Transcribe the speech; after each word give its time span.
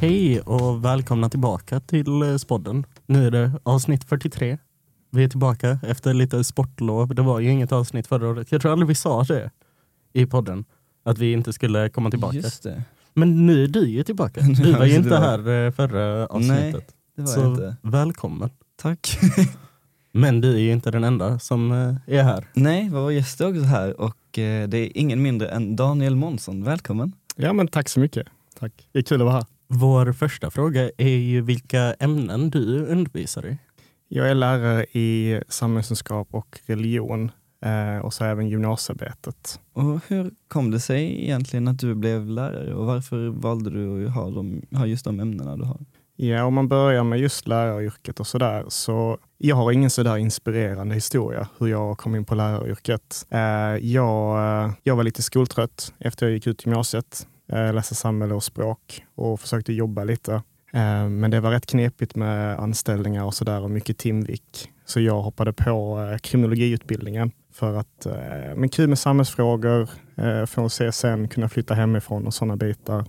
Hej 0.00 0.40
och 0.40 0.84
välkomna 0.84 1.28
tillbaka 1.28 1.80
till 1.80 2.22
eh, 2.22 2.36
Spodden. 2.36 2.86
Nu 3.06 3.26
är 3.26 3.30
det 3.30 3.52
avsnitt 3.62 4.04
43. 4.04 4.58
Vi 5.10 5.24
är 5.24 5.28
tillbaka 5.28 5.78
efter 5.82 6.14
lite 6.14 6.44
sportlov. 6.44 7.14
Det 7.14 7.22
var 7.22 7.40
ju 7.40 7.50
inget 7.50 7.72
avsnitt 7.72 8.06
förra 8.06 8.28
året. 8.28 8.52
Jag 8.52 8.60
tror 8.62 8.72
aldrig 8.72 8.88
vi 8.88 8.94
sa 8.94 9.22
det 9.24 9.50
i 10.12 10.26
podden. 10.26 10.64
Att 11.04 11.18
vi 11.18 11.32
inte 11.32 11.52
skulle 11.52 11.88
komma 11.88 12.10
tillbaka. 12.10 12.36
Just 12.36 12.62
det. 12.62 12.82
Men 13.14 13.46
nu 13.46 13.64
är 13.64 13.68
du 13.68 13.88
ju 13.88 14.02
tillbaka. 14.02 14.40
Du 14.62 14.72
var 14.72 14.84
ju 14.84 14.96
inte 14.96 15.16
här 15.16 15.38
eh, 15.38 15.72
förra 15.72 16.16
Nej, 16.16 16.26
avsnittet. 16.30 16.94
det 17.16 17.22
var 17.22 17.28
Så 17.28 17.40
jag 17.40 17.50
inte. 17.52 17.76
välkommen. 17.82 18.50
Tack. 18.76 19.18
Men 20.12 20.40
du 20.40 20.54
är 20.54 20.58
ju 20.60 20.72
inte 20.72 20.90
den 20.90 21.04
enda 21.04 21.38
som 21.38 21.72
eh, 21.72 22.16
är 22.18 22.22
här. 22.22 22.46
Nej, 22.52 22.88
vår 22.92 23.12
gäst 23.12 23.40
är 23.40 23.48
också 23.48 23.62
här 23.62 24.00
och 24.00 24.16
det 24.32 24.74
är 24.74 24.96
ingen 24.96 25.22
mindre 25.22 25.48
än 25.48 25.76
Daniel 25.76 26.16
Månsson. 26.16 26.64
Välkommen. 26.64 27.12
Ja, 27.36 27.52
men 27.52 27.68
tack 27.68 27.88
så 27.88 28.00
mycket. 28.00 28.26
Tack. 28.58 28.88
Det 28.92 28.98
är 28.98 29.02
kul 29.02 29.20
att 29.20 29.24
vara 29.24 29.34
här. 29.34 29.44
Vår 29.72 30.12
första 30.12 30.50
fråga 30.50 30.90
är 30.96 31.16
ju 31.16 31.40
vilka 31.40 31.94
ämnen 31.94 32.50
du 32.50 32.86
undervisar 32.86 33.46
i. 33.46 33.58
Jag 34.08 34.30
är 34.30 34.34
lärare 34.34 34.84
i 34.92 35.40
samhällskunskap 35.48 36.28
och 36.30 36.60
religion 36.66 37.30
eh, 37.64 38.04
och 38.04 38.14
så 38.14 38.24
även 38.24 38.48
gymnasiearbetet. 38.48 39.60
Och 39.72 40.00
hur 40.08 40.30
kom 40.48 40.70
det 40.70 40.80
sig 40.80 41.24
egentligen 41.24 41.68
att 41.68 41.78
du 41.78 41.94
blev 41.94 42.26
lärare 42.26 42.74
och 42.74 42.86
varför 42.86 43.28
valde 43.28 43.70
du 43.70 44.06
att 44.06 44.14
ha, 44.14 44.30
de, 44.30 44.62
ha 44.72 44.86
just 44.86 45.04
de 45.04 45.20
ämnena 45.20 45.56
du 45.56 45.64
har? 45.64 45.80
Ja, 46.16 46.44
om 46.44 46.54
man 46.54 46.68
börjar 46.68 47.04
med 47.04 47.18
just 47.18 47.48
läraryrket 47.48 48.20
och 48.20 48.26
sådär, 48.26 48.64
så 48.68 49.18
jag 49.38 49.56
har 49.56 49.72
ingen 49.72 49.90
sådär 49.90 50.16
inspirerande 50.16 50.94
historia 50.94 51.48
hur 51.58 51.66
jag 51.66 51.98
kom 51.98 52.14
in 52.14 52.24
på 52.24 52.34
läraryrket. 52.34 53.26
Eh, 53.30 53.40
jag, 53.86 54.38
eh, 54.64 54.72
jag 54.82 54.96
var 54.96 55.04
lite 55.04 55.22
skoltrött 55.22 55.94
efter 55.98 56.26
jag 56.26 56.32
gick 56.34 56.46
ut 56.46 56.66
gymnasiet, 56.66 57.26
Eh, 57.52 57.58
läsa 57.58 57.72
läste 57.72 57.94
samhälle 57.94 58.34
och 58.34 58.44
språk 58.44 59.04
och 59.14 59.40
försökte 59.40 59.72
jobba 59.72 60.04
lite. 60.04 60.34
Eh, 60.72 61.08
men 61.08 61.30
det 61.30 61.40
var 61.40 61.50
rätt 61.50 61.66
knepigt 61.66 62.16
med 62.16 62.58
anställningar 62.58 63.24
och 63.24 63.34
sådär 63.34 63.60
och 63.60 63.70
mycket 63.70 63.98
timvik. 63.98 64.70
Så 64.84 65.00
jag 65.00 65.22
hoppade 65.22 65.52
på 65.52 66.00
eh, 66.12 66.18
kriminologiutbildningen 66.18 67.30
för 67.52 67.76
att, 67.76 68.06
men 68.56 68.68
kul 68.68 68.88
med 68.88 68.98
samhällsfrågor, 68.98 69.88
få 70.46 70.68
CSN, 70.68 71.28
kunna 71.28 71.48
flytta 71.48 71.74
hemifrån 71.74 72.26
och 72.26 72.34
sådana 72.34 72.56
bitar. 72.56 73.04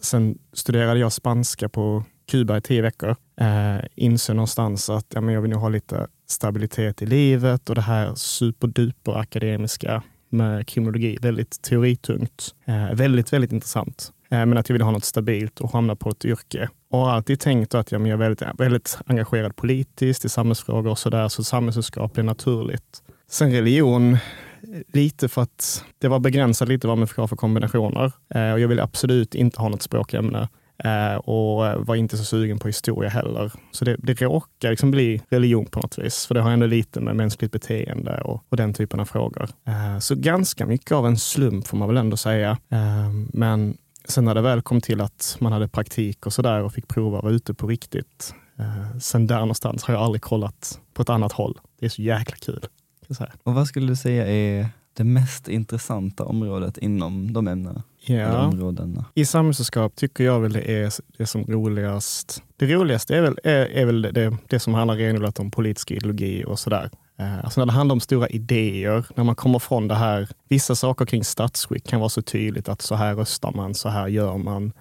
Sen 0.00 0.38
studerade 0.52 1.00
jag 1.00 1.12
spanska 1.12 1.68
på 1.68 2.04
Kuba 2.30 2.56
i 2.56 2.60
tio 2.60 2.82
veckor. 2.82 3.16
Inser 3.36 3.88
insåg 3.94 4.36
någonstans 4.36 4.90
att 4.90 5.06
ja, 5.08 5.20
men 5.20 5.34
jag 5.34 5.42
vill 5.42 5.50
nog 5.50 5.60
ha 5.60 5.68
lite 5.68 6.06
stabilitet 6.28 7.02
i 7.02 7.06
livet 7.06 7.68
och 7.68 7.74
det 7.74 7.80
här 7.80 8.14
superduper 8.14 9.18
akademiska 9.18 10.02
med 10.34 10.66
kriminologi, 10.66 11.18
väldigt 11.20 11.62
teoritungt. 11.62 12.54
Eh, 12.64 12.94
väldigt, 12.94 13.32
väldigt 13.32 13.52
intressant. 13.52 14.12
Eh, 14.30 14.46
men 14.46 14.58
att 14.58 14.68
jag 14.68 14.74
ville 14.74 14.84
ha 14.84 14.92
något 14.92 15.04
stabilt 15.04 15.60
och 15.60 15.72
hamna 15.72 15.96
på 15.96 16.10
ett 16.10 16.24
yrke. 16.24 16.68
Och 16.90 16.98
har 16.98 17.10
alltid 17.10 17.40
tänkt 17.40 17.74
att 17.74 17.92
ja, 17.92 17.98
men 17.98 18.10
jag 18.10 18.16
är 18.22 18.28
väldigt, 18.28 18.60
väldigt 18.60 18.98
engagerad 19.06 19.56
politiskt 19.56 20.24
i 20.24 20.28
samhällsfrågor 20.28 20.90
och 20.90 20.98
sådär, 20.98 21.28
så 21.28 21.44
samhällskunskap 21.44 22.18
är 22.18 22.22
naturligt. 22.22 23.02
Sen 23.30 23.52
religion, 23.52 24.18
lite 24.92 25.28
för 25.28 25.42
att 25.42 25.84
det 25.98 26.08
var 26.08 26.18
begränsat 26.18 26.68
lite 26.68 26.86
vad 26.86 26.98
man 26.98 27.08
fick 27.08 27.16
ha 27.16 27.28
för 27.28 27.36
kombinationer. 27.36 28.12
Eh, 28.34 28.52
och 28.52 28.60
jag 28.60 28.68
ville 28.68 28.82
absolut 28.82 29.34
inte 29.34 29.60
ha 29.60 29.68
något 29.68 29.82
språkämne. 29.82 30.48
Eh, 30.78 31.14
och 31.14 31.86
var 31.86 31.94
inte 31.94 32.16
så 32.16 32.24
sugen 32.24 32.58
på 32.58 32.68
historia 32.68 33.10
heller. 33.10 33.52
Så 33.70 33.84
det, 33.84 33.96
det 33.98 34.22
råkar 34.22 34.70
liksom 34.70 34.90
bli 34.90 35.22
religion 35.28 35.66
på 35.66 35.80
något 35.80 35.98
vis. 35.98 36.26
För 36.26 36.34
det 36.34 36.40
har 36.40 36.50
ändå 36.50 36.66
lite 36.66 37.00
med 37.00 37.16
mänskligt 37.16 37.52
beteende 37.52 38.20
och, 38.20 38.44
och 38.48 38.56
den 38.56 38.74
typen 38.74 39.00
av 39.00 39.04
frågor. 39.04 39.48
Eh, 39.66 39.98
så 39.98 40.14
ganska 40.14 40.66
mycket 40.66 40.92
av 40.92 41.06
en 41.06 41.18
slump 41.18 41.66
får 41.66 41.76
man 41.76 41.88
väl 41.88 41.96
ändå 41.96 42.16
säga. 42.16 42.50
Eh, 42.50 43.10
men 43.32 43.76
sen 44.04 44.24
när 44.24 44.34
det 44.34 44.40
väl 44.40 44.62
kom 44.62 44.80
till 44.80 45.00
att 45.00 45.36
man 45.40 45.52
hade 45.52 45.68
praktik 45.68 46.26
och 46.26 46.32
sådär 46.32 46.62
och 46.62 46.72
fick 46.72 46.88
prova 46.88 47.18
att 47.18 47.24
vara 47.24 47.34
ute 47.34 47.54
på 47.54 47.66
riktigt. 47.66 48.34
Sen 49.00 49.26
där 49.26 49.38
någonstans 49.38 49.84
har 49.84 49.94
jag 49.94 50.02
aldrig 50.02 50.22
kollat 50.22 50.80
på 50.94 51.02
ett 51.02 51.10
annat 51.10 51.32
håll. 51.32 51.58
Det 51.80 51.86
är 51.86 51.90
så 51.90 52.02
jäkla 52.02 52.36
kul. 52.36 52.66
Och 53.42 53.54
vad 53.54 53.66
skulle 53.66 53.86
du 53.86 53.96
säga 53.96 54.26
är 54.26 54.68
det 54.94 55.04
mest 55.04 55.48
intressanta 55.48 56.24
området 56.24 56.78
inom 56.78 57.32
de 57.32 57.48
ämnena? 57.48 57.82
Ja. 58.06 58.46
områdena? 58.46 59.04
I 59.14 59.24
samhällskunskap 59.24 59.96
tycker 59.96 60.24
jag 60.24 60.40
väl 60.40 60.52
det 60.52 60.82
är 60.82 60.92
det 61.18 61.26
som 61.26 61.44
roligast. 61.44 62.42
Det 62.56 62.66
roligaste 62.66 63.16
är 63.16 63.22
väl, 63.22 63.38
är, 63.44 63.66
är 63.66 63.84
väl 63.86 64.02
det, 64.02 64.36
det 64.48 64.58
som 64.58 64.74
handlar 64.74 64.96
renodlat 64.96 65.38
om 65.38 65.50
politisk 65.50 65.90
ideologi 65.90 66.44
och 66.46 66.58
sådär. 66.58 66.90
Eh, 67.18 67.44
Alltså 67.44 67.60
när 67.60 67.66
det 67.66 67.72
handlar 67.72 67.92
om 67.92 68.00
stora 68.00 68.28
idéer, 68.28 69.06
när 69.14 69.24
man 69.24 69.34
kommer 69.34 69.58
från 69.58 69.88
det 69.88 69.94
här, 69.94 70.28
vissa 70.48 70.74
saker 70.74 71.06
kring 71.06 71.24
statsskick 71.24 71.86
kan 71.88 72.00
vara 72.00 72.08
så 72.08 72.22
tydligt 72.22 72.68
att 72.68 72.82
så 72.82 72.94
här 72.94 73.14
röstar 73.14 73.52
man, 73.52 73.74
så 73.74 73.88
här 73.88 74.08
gör 74.08 74.36
man. 74.38 74.72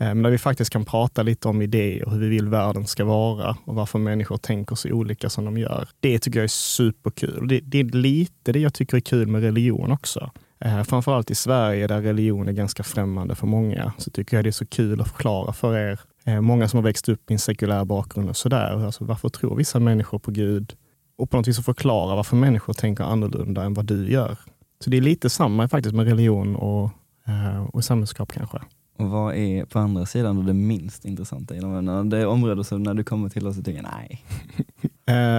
Eh, 0.00 0.06
men 0.06 0.22
där 0.22 0.30
vi 0.30 0.38
faktiskt 0.38 0.70
kan 0.70 0.84
prata 0.84 1.22
lite 1.22 1.48
om 1.48 1.62
idéer, 1.62 2.10
hur 2.10 2.18
vi 2.18 2.28
vill 2.28 2.48
världen 2.48 2.86
ska 2.86 3.04
vara 3.04 3.56
och 3.64 3.74
varför 3.74 3.98
människor 3.98 4.36
tänker 4.36 4.76
så 4.76 4.88
olika 4.90 5.30
som 5.30 5.44
de 5.44 5.58
gör. 5.58 5.88
Det 6.00 6.18
tycker 6.18 6.38
jag 6.38 6.44
är 6.44 6.48
superkul. 6.48 7.48
Det, 7.48 7.60
det 7.60 7.80
är 7.80 7.84
lite 7.84 8.52
det 8.52 8.58
jag 8.58 8.74
tycker 8.74 8.96
är 8.96 9.00
kul 9.00 9.28
med 9.28 9.42
religion 9.42 9.92
också. 9.92 10.30
Eh, 10.60 10.82
framförallt 10.82 11.30
i 11.30 11.34
Sverige 11.34 11.86
där 11.86 12.00
religion 12.00 12.48
är 12.48 12.52
ganska 12.52 12.82
främmande 12.82 13.34
för 13.34 13.46
många 13.46 13.92
så 13.98 14.10
tycker 14.10 14.36
jag 14.36 14.44
det 14.44 14.50
är 14.50 14.52
så 14.52 14.66
kul 14.66 15.00
att 15.00 15.08
förklara 15.08 15.52
för 15.52 15.76
er, 15.76 16.00
eh, 16.24 16.40
många 16.40 16.68
som 16.68 16.76
har 16.76 16.84
växt 16.84 17.08
upp 17.08 17.30
i 17.30 17.32
en 17.32 17.38
sekulär 17.38 17.84
bakgrund 17.84 18.28
och 18.28 18.36
sådär, 18.36 18.84
alltså, 18.84 19.04
varför 19.04 19.28
tror 19.28 19.56
vissa 19.56 19.80
människor 19.80 20.18
på 20.18 20.30
Gud? 20.30 20.74
Och 21.18 21.30
på 21.30 21.36
något 21.36 21.48
vis 21.48 21.58
att 21.58 21.64
förklara 21.64 22.16
varför 22.16 22.36
människor 22.36 22.72
tänker 22.72 23.04
annorlunda 23.04 23.64
än 23.64 23.74
vad 23.74 23.84
du 23.84 24.12
gör. 24.12 24.38
Så 24.80 24.90
det 24.90 24.96
är 24.96 25.00
lite 25.00 25.30
samma 25.30 25.68
faktiskt 25.68 25.94
med 25.94 26.06
religion 26.06 26.56
och, 26.56 26.90
eh, 27.26 27.64
och 27.64 27.84
samhällskap 27.84 28.32
kanske. 28.32 28.58
Och 28.98 29.10
vad 29.10 29.34
är 29.34 29.64
på 29.64 29.78
andra 29.78 30.06
sidan 30.06 30.36
då 30.36 30.42
det 30.42 30.54
minst 30.54 31.04
intressanta 31.04 31.56
inom 31.56 31.74
ämnena? 31.74 32.04
Det 32.04 32.18
är 32.18 32.26
områden 32.26 32.64
som 32.64 32.82
när 32.82 32.94
du 32.94 33.04
kommer 33.04 33.28
till 33.28 33.46
oss 33.46 33.58
och 33.58 33.64
tänker 33.64 33.82
nej. 33.82 34.24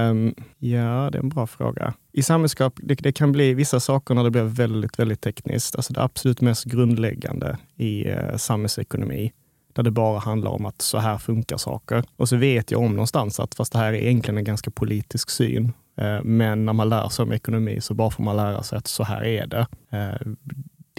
um, 0.10 0.36
ja, 0.58 1.10
det 1.12 1.18
är 1.18 1.24
en 1.24 1.30
bra 1.30 1.48
fråga. 1.48 1.94
I 2.12 2.24
samhällskunskap, 2.24 2.74
det, 2.84 2.96
det 2.96 3.12
kan 3.12 3.32
bli 3.32 3.54
vissa 3.54 3.80
saker 3.80 4.16
när 4.16 4.24
det 4.24 4.32
blir 4.32 4.44
väldigt, 4.44 5.00
väldigt 5.00 5.22
tekniskt. 5.22 5.76
Alltså 5.76 5.94
det 5.94 6.04
absolut 6.04 6.42
mest 6.42 6.66
grundläggande 6.66 7.58
i 7.76 8.10
eh, 8.10 8.36
samhällsekonomi, 8.36 9.32
där 9.74 9.84
det 9.84 9.92
bara 9.92 10.20
handlar 10.20 10.52
om 10.52 10.66
att 10.66 10.82
så 10.82 10.98
här 10.98 11.18
funkar 11.18 11.58
saker. 11.58 12.04
Och 12.16 12.30
så 12.30 12.36
vet 12.36 12.72
jag 12.72 12.82
om 12.82 12.92
någonstans 12.92 13.40
att 13.40 13.56
fast 13.56 13.74
det 13.74 13.80
här 13.80 13.94
är 13.94 13.98
egentligen 13.98 14.38
en 14.38 14.44
ganska 14.44 14.72
politisk 14.72 15.30
syn, 15.30 15.74
eh, 15.98 16.24
men 16.24 16.66
när 16.66 16.74
man 16.74 16.90
lär 16.90 17.10
sig 17.10 17.24
om 17.24 17.32
ekonomi 17.32 17.82
så 17.82 17.94
bara 17.94 18.10
får 18.10 18.24
man 18.24 18.36
lära 18.36 18.64
sig 18.64 18.78
att 18.78 18.88
så 18.88 19.04
här 19.04 19.24
är 19.24 19.48
det. 19.48 19.68
Eh, 19.90 20.28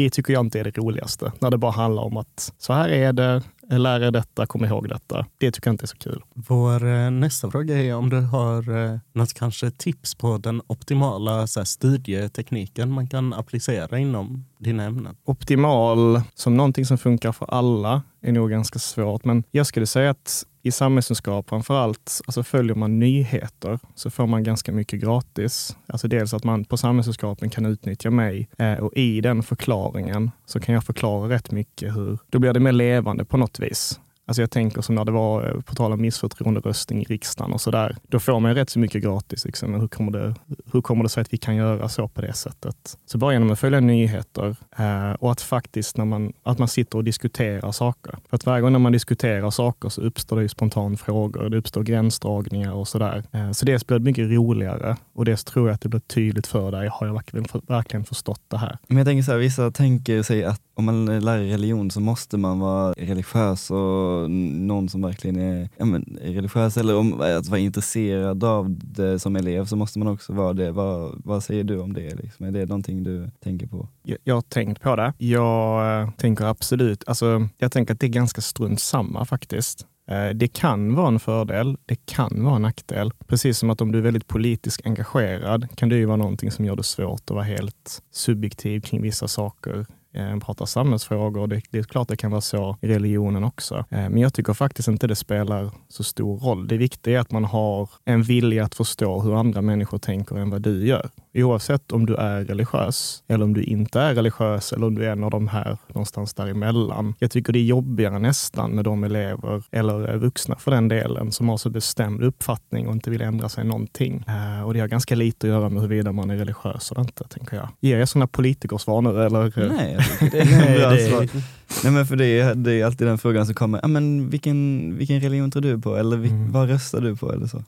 det 0.01 0.11
tycker 0.11 0.33
jag 0.33 0.47
inte 0.47 0.61
är 0.61 0.65
det 0.65 0.79
roligaste, 0.79 1.33
när 1.39 1.51
det 1.51 1.59
bara 1.59 1.73
handlar 1.73 2.03
om 2.03 2.17
att 2.17 2.53
så 2.59 2.73
här 2.73 2.89
är 2.89 3.13
det, 3.13 3.43
lär 3.79 4.01
er 4.03 4.11
detta, 4.11 4.47
kom 4.47 4.65
ihåg 4.65 4.89
detta. 4.89 5.27
Det 5.39 5.51
tycker 5.51 5.69
jag 5.69 5.75
inte 5.75 5.85
är 5.85 5.87
så 5.87 5.97
kul. 5.97 6.23
Vår 6.35 6.87
eh, 6.87 7.11
nästa 7.11 7.51
fråga 7.51 7.79
är 7.79 7.95
om 7.95 8.11
du 8.11 8.21
har 8.21 8.85
eh, 8.85 8.99
något 9.13 9.35
kanske 9.35 9.71
tips 9.71 10.15
på 10.15 10.39
den 10.39 10.63
optimala 10.67 11.47
så 11.47 11.61
här, 11.61 11.65
studietekniken 11.65 12.93
man 12.93 13.09
kan 13.09 13.33
applicera 13.33 13.99
inom 13.99 14.45
dina 14.59 14.85
ämnen. 14.85 15.17
optimal 15.25 16.21
som 16.35 16.57
någonting 16.57 16.87
som 16.87 16.99
funkar 16.99 17.33
för 17.33 17.47
alla 17.47 18.03
är 18.23 18.33
nog 18.33 18.51
ganska 18.51 18.79
svårt. 18.79 19.25
Men 19.25 19.45
jag 19.51 19.67
skulle 19.67 19.87
säga 19.87 20.11
att 20.11 20.45
i 20.63 20.71
samhällskunskap 20.71 21.49
framför 21.49 21.75
allt, 21.75 22.21
alltså 22.27 22.43
följer 22.43 22.75
man 22.75 22.99
nyheter 22.99 23.79
så 23.95 24.11
får 24.11 24.27
man 24.27 24.45
ganska 24.45 24.73
mycket 24.73 25.01
gratis. 25.01 25.77
Alltså 25.87 26.09
dels 26.09 26.35
att 26.35 26.45
man 26.45 26.65
på 26.65 26.77
samhällskunskapen 26.77 27.51
kan 27.51 27.67
utnyttja 27.67 28.11
mig 28.11 28.49
eh, 28.59 28.75
och 28.75 28.93
i 28.97 29.21
den 29.21 29.43
förklaringen 29.43 30.31
så 30.47 30.61
kan 30.61 30.75
jag 30.75 30.85
förklara 30.85 31.29
rätt 31.29 31.51
mycket 31.51 31.97
hur, 31.97 32.19
då 32.29 32.39
blir 32.39 32.53
det 32.53 32.61
mer 32.61 32.73
levande 32.73 33.25
på 33.25 33.37
något 33.37 33.61
vis. 33.61 34.01
Alltså 34.31 34.43
jag 34.43 34.51
tänker 34.51 34.83
som 34.83 34.95
när 34.95 35.05
det 35.05 35.13
var, 35.13 35.49
eh, 35.49 35.61
på 35.61 35.75
tal 35.75 35.93
om 35.93 36.01
missförtroenderöstning 36.01 37.03
i 37.03 37.05
riksdagen 37.05 37.53
och 37.53 37.61
sådär. 37.61 37.97
Då 38.09 38.21
får 38.21 38.41
man 38.41 38.51
ju 38.51 38.55
rätt 38.55 38.71
så 38.71 38.79
mycket 38.79 39.03
gratis. 39.03 39.45
Liksom. 39.45 39.71
Men 39.71 39.81
hur, 39.81 39.89
kommer 39.89 40.13
det, 40.13 40.35
hur 40.73 40.81
kommer 40.81 41.03
det 41.03 41.09
sig 41.09 41.21
att 41.21 41.33
vi 41.33 41.37
kan 41.37 41.57
göra 41.57 41.89
så 41.89 42.09
på 42.09 42.21
det 42.21 42.33
sättet? 42.33 42.99
Så 43.07 43.19
bara 43.19 43.33
genom 43.33 43.51
att 43.51 43.59
följa 43.59 43.81
nyheter 43.81 44.57
eh, 44.79 45.13
och 45.13 45.33
att 45.33 45.41
faktiskt 45.41 45.97
när 45.97 46.05
man, 46.05 46.33
att 46.43 46.59
man 46.59 46.69
sitter 46.69 46.99
och 46.99 47.05
diskuterar 47.05 47.73
saker. 47.73 48.19
För 48.29 48.37
att 48.37 48.47
varje 48.47 48.63
gång 48.63 48.73
när 48.73 48.79
man 48.79 48.93
diskuterar 48.93 49.51
saker 49.51 49.89
så 49.89 50.01
uppstår 50.01 50.37
det 50.37 50.43
ju 50.43 50.49
spontan 50.49 50.97
frågor. 50.97 51.49
Det 51.49 51.57
uppstår 51.57 51.83
gränsdragningar 51.83 52.73
och 52.73 52.89
sådär. 52.89 53.23
Eh, 53.33 53.51
så 53.51 53.67
dels 53.67 53.87
blir 53.87 53.99
det 53.99 54.05
mycket 54.05 54.31
roligare 54.31 54.97
och 55.13 55.25
dels 55.25 55.45
tror 55.45 55.69
jag 55.69 55.75
att 55.75 55.81
det 55.81 55.89
blir 55.89 56.01
tydligt 56.01 56.47
för 56.47 56.73
dig. 56.73 56.89
Har 56.93 57.07
jag 57.07 57.15
verkligen, 57.15 57.47
verkligen 57.67 58.05
förstått 58.05 58.43
det 58.49 58.59
här? 58.59 58.79
Men 58.87 58.97
jag 58.97 59.07
tänker 59.07 59.23
så 59.23 59.33
här, 59.33 59.39
vissa 59.39 59.71
tänker 59.71 60.23
sig 60.23 60.45
att 60.45 60.63
om 60.81 60.87
man 60.87 61.21
lär 61.21 61.39
religion 61.39 61.91
så 61.91 62.01
måste 62.01 62.39
man 62.39 62.61
vara 62.61 62.93
religiös 62.93 63.71
och 63.71 64.31
någon 64.31 64.89
som 64.89 65.03
verkligen 65.03 65.37
är 65.37 65.69
ja, 65.77 65.85
men, 65.85 66.19
är 66.23 66.33
religiös 66.33 66.77
eller 66.77 66.97
om 66.97 67.21
att 67.21 67.49
vara 67.49 67.61
intresserad 67.61 68.45
av 68.45 68.67
det 68.71 69.19
som 69.19 69.37
elev 69.37 69.65
så 69.65 69.77
måste 69.77 69.99
man 69.99 70.09
också 70.09 70.33
vara 70.33 70.53
det. 70.53 70.73
Vad, 70.73 71.21
vad 71.25 71.45
säger 71.45 71.65
du 71.65 71.79
om 71.79 71.93
det? 71.93 72.15
Liksom? 72.15 72.47
Är 72.47 72.51
det 72.51 72.67
någonting 72.67 73.05
du 73.05 73.31
tänker 73.41 73.67
på? 73.67 73.89
Jag, 74.03 74.19
jag 74.25 74.35
har 74.35 74.43
tänkt 74.43 74.83
på 74.83 74.97
det. 74.97 75.13
Jag 75.19 76.03
eh, 76.03 76.11
tänker 76.11 76.45
absolut, 76.45 77.05
alltså, 77.07 77.49
jag 77.59 77.73
tänker 77.73 77.95
att 77.95 78.01
det 78.01 78.07
är 78.07 78.09
ganska 78.09 78.41
strunt 78.41 78.81
samma 78.81 79.25
faktiskt. 79.25 79.87
Eh, 80.11 80.29
det 80.29 80.49
kan 80.49 80.95
vara 80.95 81.09
en 81.09 81.21
fördel, 81.21 81.77
det 81.87 82.07
kan 82.07 82.45
vara 82.45 82.57
en 82.57 82.63
nackdel. 82.63 83.13
Precis 83.27 83.59
som 83.59 83.71
att 83.71 83.81
om 83.81 83.93
du 83.93 83.99
är 83.99 84.03
väldigt 84.03 84.27
politiskt 84.27 84.87
engagerad 84.87 85.69
kan 85.77 85.89
det 85.89 85.97
ju 85.97 86.05
vara 86.05 86.17
någonting 86.17 86.51
som 86.51 86.65
gör 86.65 86.77
det 86.77 86.83
svårt 86.83 87.21
att 87.21 87.31
vara 87.31 87.45
helt 87.45 88.03
subjektiv 88.13 88.81
kring 88.81 89.03
vissa 89.03 89.29
saker 89.29 89.87
Eh, 90.13 90.39
pratar 90.39 90.67
samhällsfrågor. 90.67 91.47
Det, 91.47 91.63
det 91.71 91.79
är 91.79 91.83
klart 91.83 92.09
det 92.09 92.17
kan 92.17 92.31
vara 92.31 92.41
så 92.41 92.77
i 92.81 92.89
religionen 92.89 93.45
också. 93.45 93.75
Eh, 93.91 94.09
men 94.09 94.19
jag 94.19 94.35
tycker 94.35 94.53
faktiskt 94.53 94.89
inte 94.89 95.07
det 95.07 95.17
spelar 95.17 95.71
så 95.89 96.05
stor 96.05 96.39
roll. 96.39 96.69
Det 96.69 96.77
viktiga 96.77 97.17
är 97.17 97.21
att 97.21 97.31
man 97.31 97.45
har 97.45 97.91
en 98.05 98.23
vilja 98.23 98.65
att 98.65 98.75
förstå 98.75 99.21
hur 99.21 99.41
andra 99.41 99.63
människor 99.63 99.99
tänker 99.99 100.37
än 100.39 100.51
vad 100.51 100.63
du 100.63 100.87
gör. 100.87 101.11
Oavsett 101.35 101.93
om 101.93 102.07
du 102.07 102.15
är 102.15 102.45
religiös 102.45 103.23
eller 103.29 103.45
om 103.45 103.55
du 103.55 103.63
inte 103.63 104.01
är 104.01 104.15
religiös 104.15 104.73
eller 104.73 104.87
om 104.87 104.95
du 104.95 105.05
är 105.05 105.13
en 105.13 105.25
av 105.25 105.31
de 105.31 105.49
här 105.49 105.79
någonstans 105.89 106.35
däremellan. 106.35 107.15
Jag 107.19 107.31
tycker 107.31 107.53
det 107.53 107.59
är 107.59 107.65
jobbigare 107.65 108.19
nästan 108.19 108.71
med 108.71 108.85
de 108.85 109.05
elever, 109.05 109.63
eller 109.71 110.17
vuxna 110.17 110.57
för 110.57 110.71
den 110.71 110.89
delen, 110.89 111.33
som 111.33 111.49
har 111.49 111.57
så 111.57 111.71
bestämd 111.71 112.23
uppfattning 112.23 112.87
och 112.89 112.93
inte 112.95 113.11
vill 113.11 113.21
ändra 113.23 113.49
sig 113.49 113.65
någonting. 113.65 114.25
Eh, 114.29 114.67
och 114.67 114.75
det 114.75 114.81
har 114.81 114.89
ganska 114.89 115.15
lite 115.15 115.47
att 115.47 115.51
göra 115.51 115.69
med 115.69 115.83
huruvida 115.83 116.13
man 116.13 116.31
är 116.31 116.37
religiös 116.37 116.91
eller 116.93 117.01
inte, 117.01 117.25
tänker 117.25 117.57
jag. 117.57 117.69
Ger 117.81 117.99
jag 117.99 118.09
sådana 118.09 118.27
politikersvar 118.27 119.03
nu 119.03 119.23
eller? 119.23 119.69
Nej, 119.77 119.93
jag 119.93 120.19
tycker 120.19 120.45
det 120.45 121.23
är. 121.23 121.31
Nej 121.85 121.93
men 121.93 122.07
för 122.07 122.17
det 122.17 122.27
är, 122.41 122.55
det 122.55 122.73
är 122.73 122.85
alltid 122.87 123.07
den 123.07 123.19
frågan 123.19 123.47
som 123.47 123.55
kommer, 123.55 123.81
ah, 123.85 123.89
men 123.89 124.31
vilken, 124.31 124.95
vilken 124.97 125.21
religion 125.21 125.51
tror 125.51 125.63
du 125.63 125.79
på? 125.81 125.97
Eller 125.97 126.17
vil, 126.17 126.31
Mm. 126.31 126.53
vad 126.53 126.69
röstar 126.69 127.01
du 127.01 127.17
på? 127.17 127.33
Eller 127.33 127.47
så. 127.47 127.65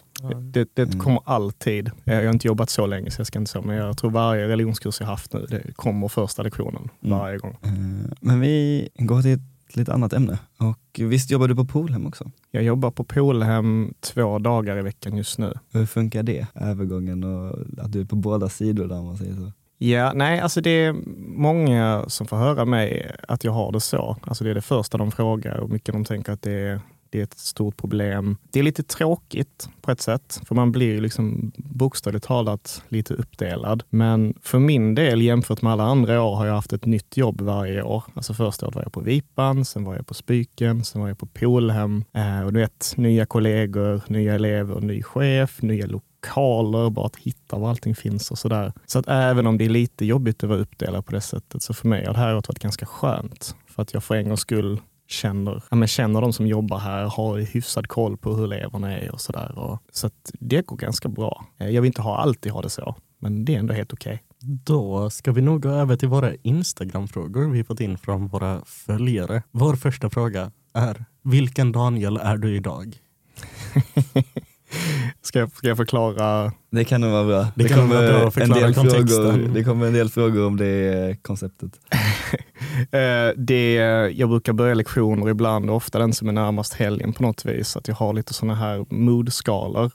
Det, 0.52 0.68
det 0.74 0.82
Mm. 0.82 0.98
kommer 0.98 1.20
alltid. 1.24 1.90
Jag 2.04 2.14
har 2.24 2.32
inte 2.32 2.46
jobbat 2.46 2.70
så 2.70 2.86
länge 2.86 3.10
så 3.10 3.20
jag 3.20 3.26
ska 3.26 3.38
inte 3.38 3.50
säga, 3.50 3.62
men 3.66 3.76
jag 3.76 3.98
tror 3.98 4.10
varje 4.10 4.48
religionskurs 4.48 5.00
jag 5.00 5.06
haft 5.06 5.32
nu, 5.32 5.46
det 5.48 5.72
kommer 5.76 6.08
första 6.08 6.42
lektionen 6.42 6.88
Mm. 7.04 7.18
varje 7.18 7.38
gång. 7.38 7.56
Eh, 7.62 7.70
Men 8.20 8.40
vi 8.40 8.88
går 8.98 9.22
till 9.22 9.32
ett 9.32 9.76
lite 9.76 9.92
annat 9.92 10.12
ämne. 10.12 10.38
Och 10.58 11.00
visst 11.00 11.30
jobbar 11.30 11.48
du 11.48 11.54
på 11.56 11.64
Polhem 11.64 12.06
också? 12.06 12.30
Jag 12.50 12.62
jobbar 12.62 12.90
på 12.90 13.04
Polhem 13.04 13.94
två 14.00 14.38
dagar 14.38 14.78
i 14.78 14.82
veckan 14.82 15.16
just 15.16 15.38
nu. 15.38 15.52
Hur 15.72 15.86
funkar 15.86 16.22
det? 16.22 16.46
Övergången 16.54 17.24
och 17.24 17.58
att 17.78 17.92
du 17.92 18.00
är 18.00 18.04
på 18.04 18.16
båda 18.16 18.48
sidor 18.48 18.86
där 18.88 19.02
man 19.02 19.16
säger 19.18 19.34
så. 19.34 19.52
Ja, 19.84 20.12
nej, 20.14 20.40
alltså 20.40 20.60
det 20.60 20.70
är 20.70 20.94
många 21.36 22.04
som 22.08 22.26
får 22.26 22.36
höra 22.36 22.64
mig 22.64 23.10
att 23.28 23.44
jag 23.44 23.52
har 23.52 23.72
det 23.72 23.80
så. 23.80 24.16
Alltså 24.22 24.44
det 24.44 24.50
är 24.50 24.54
det 24.54 24.62
första 24.62 24.98
de 24.98 25.10
frågar 25.10 25.56
och 25.56 25.70
mycket 25.70 25.92
de 25.92 26.04
tänker 26.04 26.32
att 26.32 26.42
det 26.42 26.52
är, 26.52 26.80
det 27.12 27.18
är 27.18 27.22
ett 27.22 27.38
stort 27.38 27.76
problem. 27.76 28.36
Det 28.50 28.58
är 28.58 28.62
lite 28.62 28.82
tråkigt 28.82 29.68
på 29.80 29.90
ett 29.90 30.00
sätt, 30.00 30.40
för 30.46 30.54
man 30.54 30.72
blir 30.72 31.00
liksom 31.00 31.52
bokstavligt 31.56 32.26
talat 32.26 32.82
lite 32.88 33.14
uppdelad. 33.14 33.82
Men 33.90 34.34
för 34.42 34.58
min 34.58 34.94
del, 34.94 35.22
jämfört 35.22 35.62
med 35.62 35.72
alla 35.72 35.84
andra 35.84 36.22
år, 36.22 36.36
har 36.36 36.46
jag 36.46 36.54
haft 36.54 36.72
ett 36.72 36.86
nytt 36.86 37.16
jobb 37.16 37.40
varje 37.40 37.82
år. 37.82 38.04
Alltså 38.14 38.34
första 38.34 38.66
året 38.66 38.74
var 38.74 38.82
jag 38.82 38.92
på 38.92 39.00
Vipan, 39.00 39.64
sen 39.64 39.84
var 39.84 39.96
jag 39.96 40.06
på 40.06 40.14
Spyken, 40.14 40.84
sen 40.84 41.00
var 41.00 41.08
jag 41.08 41.18
på 41.18 41.26
Polhem. 41.26 42.04
Eh, 42.12 42.40
och 42.40 42.52
du 42.52 42.60
vet, 42.60 42.94
nya 42.96 43.26
kollegor, 43.26 44.02
nya 44.06 44.34
elever, 44.34 44.80
ny 44.80 45.02
chef, 45.02 45.62
nya 45.62 45.86
lokaler, 45.86 46.90
bara 46.90 47.06
att 47.06 47.16
hitta 47.16 47.58
var 47.58 47.70
allting 47.70 47.94
finns 47.94 48.30
och 48.30 48.38
sådär. 48.38 48.72
Så 48.86 48.98
att 48.98 49.08
även 49.08 49.46
om 49.46 49.58
det 49.58 49.64
är 49.64 49.68
lite 49.68 50.04
jobbigt 50.04 50.44
att 50.44 50.50
vara 50.50 50.60
uppdelad 50.60 51.06
på 51.06 51.12
det 51.12 51.20
sättet, 51.20 51.62
så 51.62 51.74
för 51.74 51.88
mig 51.88 52.06
har 52.06 52.14
det 52.14 52.20
här 52.20 52.34
året 52.34 52.48
varit 52.48 52.58
ganska 52.58 52.86
skönt. 52.86 53.56
För 53.66 53.82
att 53.82 53.94
jag 53.94 54.04
för 54.04 54.14
en 54.14 54.28
gångs 54.28 54.40
skull 54.40 54.80
känner, 55.08 55.62
ja, 55.70 55.76
men 55.76 55.88
känner 55.88 56.20
de 56.20 56.32
som 56.32 56.46
jobbar 56.46 56.78
här, 56.78 57.04
har 57.04 57.38
hyfsad 57.38 57.88
koll 57.88 58.16
på 58.16 58.34
hur 58.34 58.44
eleverna 58.52 58.98
är 58.98 59.12
och 59.12 59.20
sådär. 59.20 59.78
Så 59.92 60.06
att 60.06 60.30
det 60.40 60.66
går 60.66 60.76
ganska 60.76 61.08
bra. 61.08 61.46
Eh, 61.58 61.68
Jag 61.68 61.82
vill 61.82 61.86
inte 61.88 62.02
ha, 62.02 62.16
alltid 62.18 62.52
ha 62.52 62.62
det 62.62 62.70
så, 62.70 62.96
men 63.18 63.44
det 63.44 63.54
är 63.54 63.58
ändå 63.58 63.74
helt 63.74 63.92
okej. 63.92 64.22
Då 64.64 65.10
ska 65.10 65.32
vi 65.32 65.40
nog 65.42 65.62
gå 65.62 65.68
över 65.68 65.96
till 65.96 66.08
våra 66.08 66.34
Instagram-frågor 66.34 67.50
vi 67.50 67.64
fått 67.64 67.80
in 67.80 67.98
från 67.98 68.28
våra 68.28 68.62
följare. 68.66 69.42
Vår 69.50 69.76
första 69.76 70.10
fråga 70.10 70.50
är, 70.74 71.04
vilken 71.22 71.72
Daniel 71.72 72.16
är 72.16 72.36
du 72.36 72.56
idag? 72.56 72.96
Ska 75.22 75.38
jag, 75.38 75.52
ska 75.52 75.68
jag 75.68 75.76
förklara? 75.76 76.52
Det 76.70 76.84
kan 76.84 77.00
nog 77.00 77.10
vara 77.10 77.24
bra. 77.24 77.46
Det 77.54 77.68
vara 77.76 77.86
bra 77.86 78.28
att 78.28 78.36
en 78.36 78.50
del 78.50 78.74
kontexten. 78.74 79.06
frågor, 79.06 79.48
det 79.54 79.64
kommer 79.64 79.86
en 79.86 79.92
del 79.92 80.08
frågor 80.08 80.46
om 80.46 80.56
det 80.56 81.16
konceptet. 81.22 81.70
Eh, 82.92 83.28
det, 83.36 83.74
jag 84.14 84.28
brukar 84.28 84.52
börja 84.52 84.74
lektioner 84.74 85.28
ibland, 85.30 85.70
ofta 85.70 85.98
den 85.98 86.12
som 86.12 86.28
är 86.28 86.32
närmast 86.32 86.74
helgen 86.74 87.12
på 87.12 87.22
något 87.22 87.44
vis, 87.44 87.76
att 87.76 87.88
jag 87.88 87.94
har 87.94 88.12
lite 88.12 88.34
sådana 88.34 88.54
här 88.54 88.86
mood-skalor. 88.88 89.90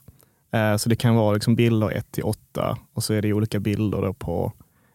Eh, 0.52 0.76
så 0.76 0.88
det 0.88 0.96
kan 0.96 1.14
vara 1.14 1.32
liksom 1.32 1.56
bilder 1.56 1.90
1 1.90 2.12
till 2.12 2.22
8 2.22 2.78
och 2.94 3.04
så 3.04 3.14
är 3.14 3.22
det 3.22 3.32
olika 3.32 3.60
bilder 3.60 4.12
på, 4.12 4.52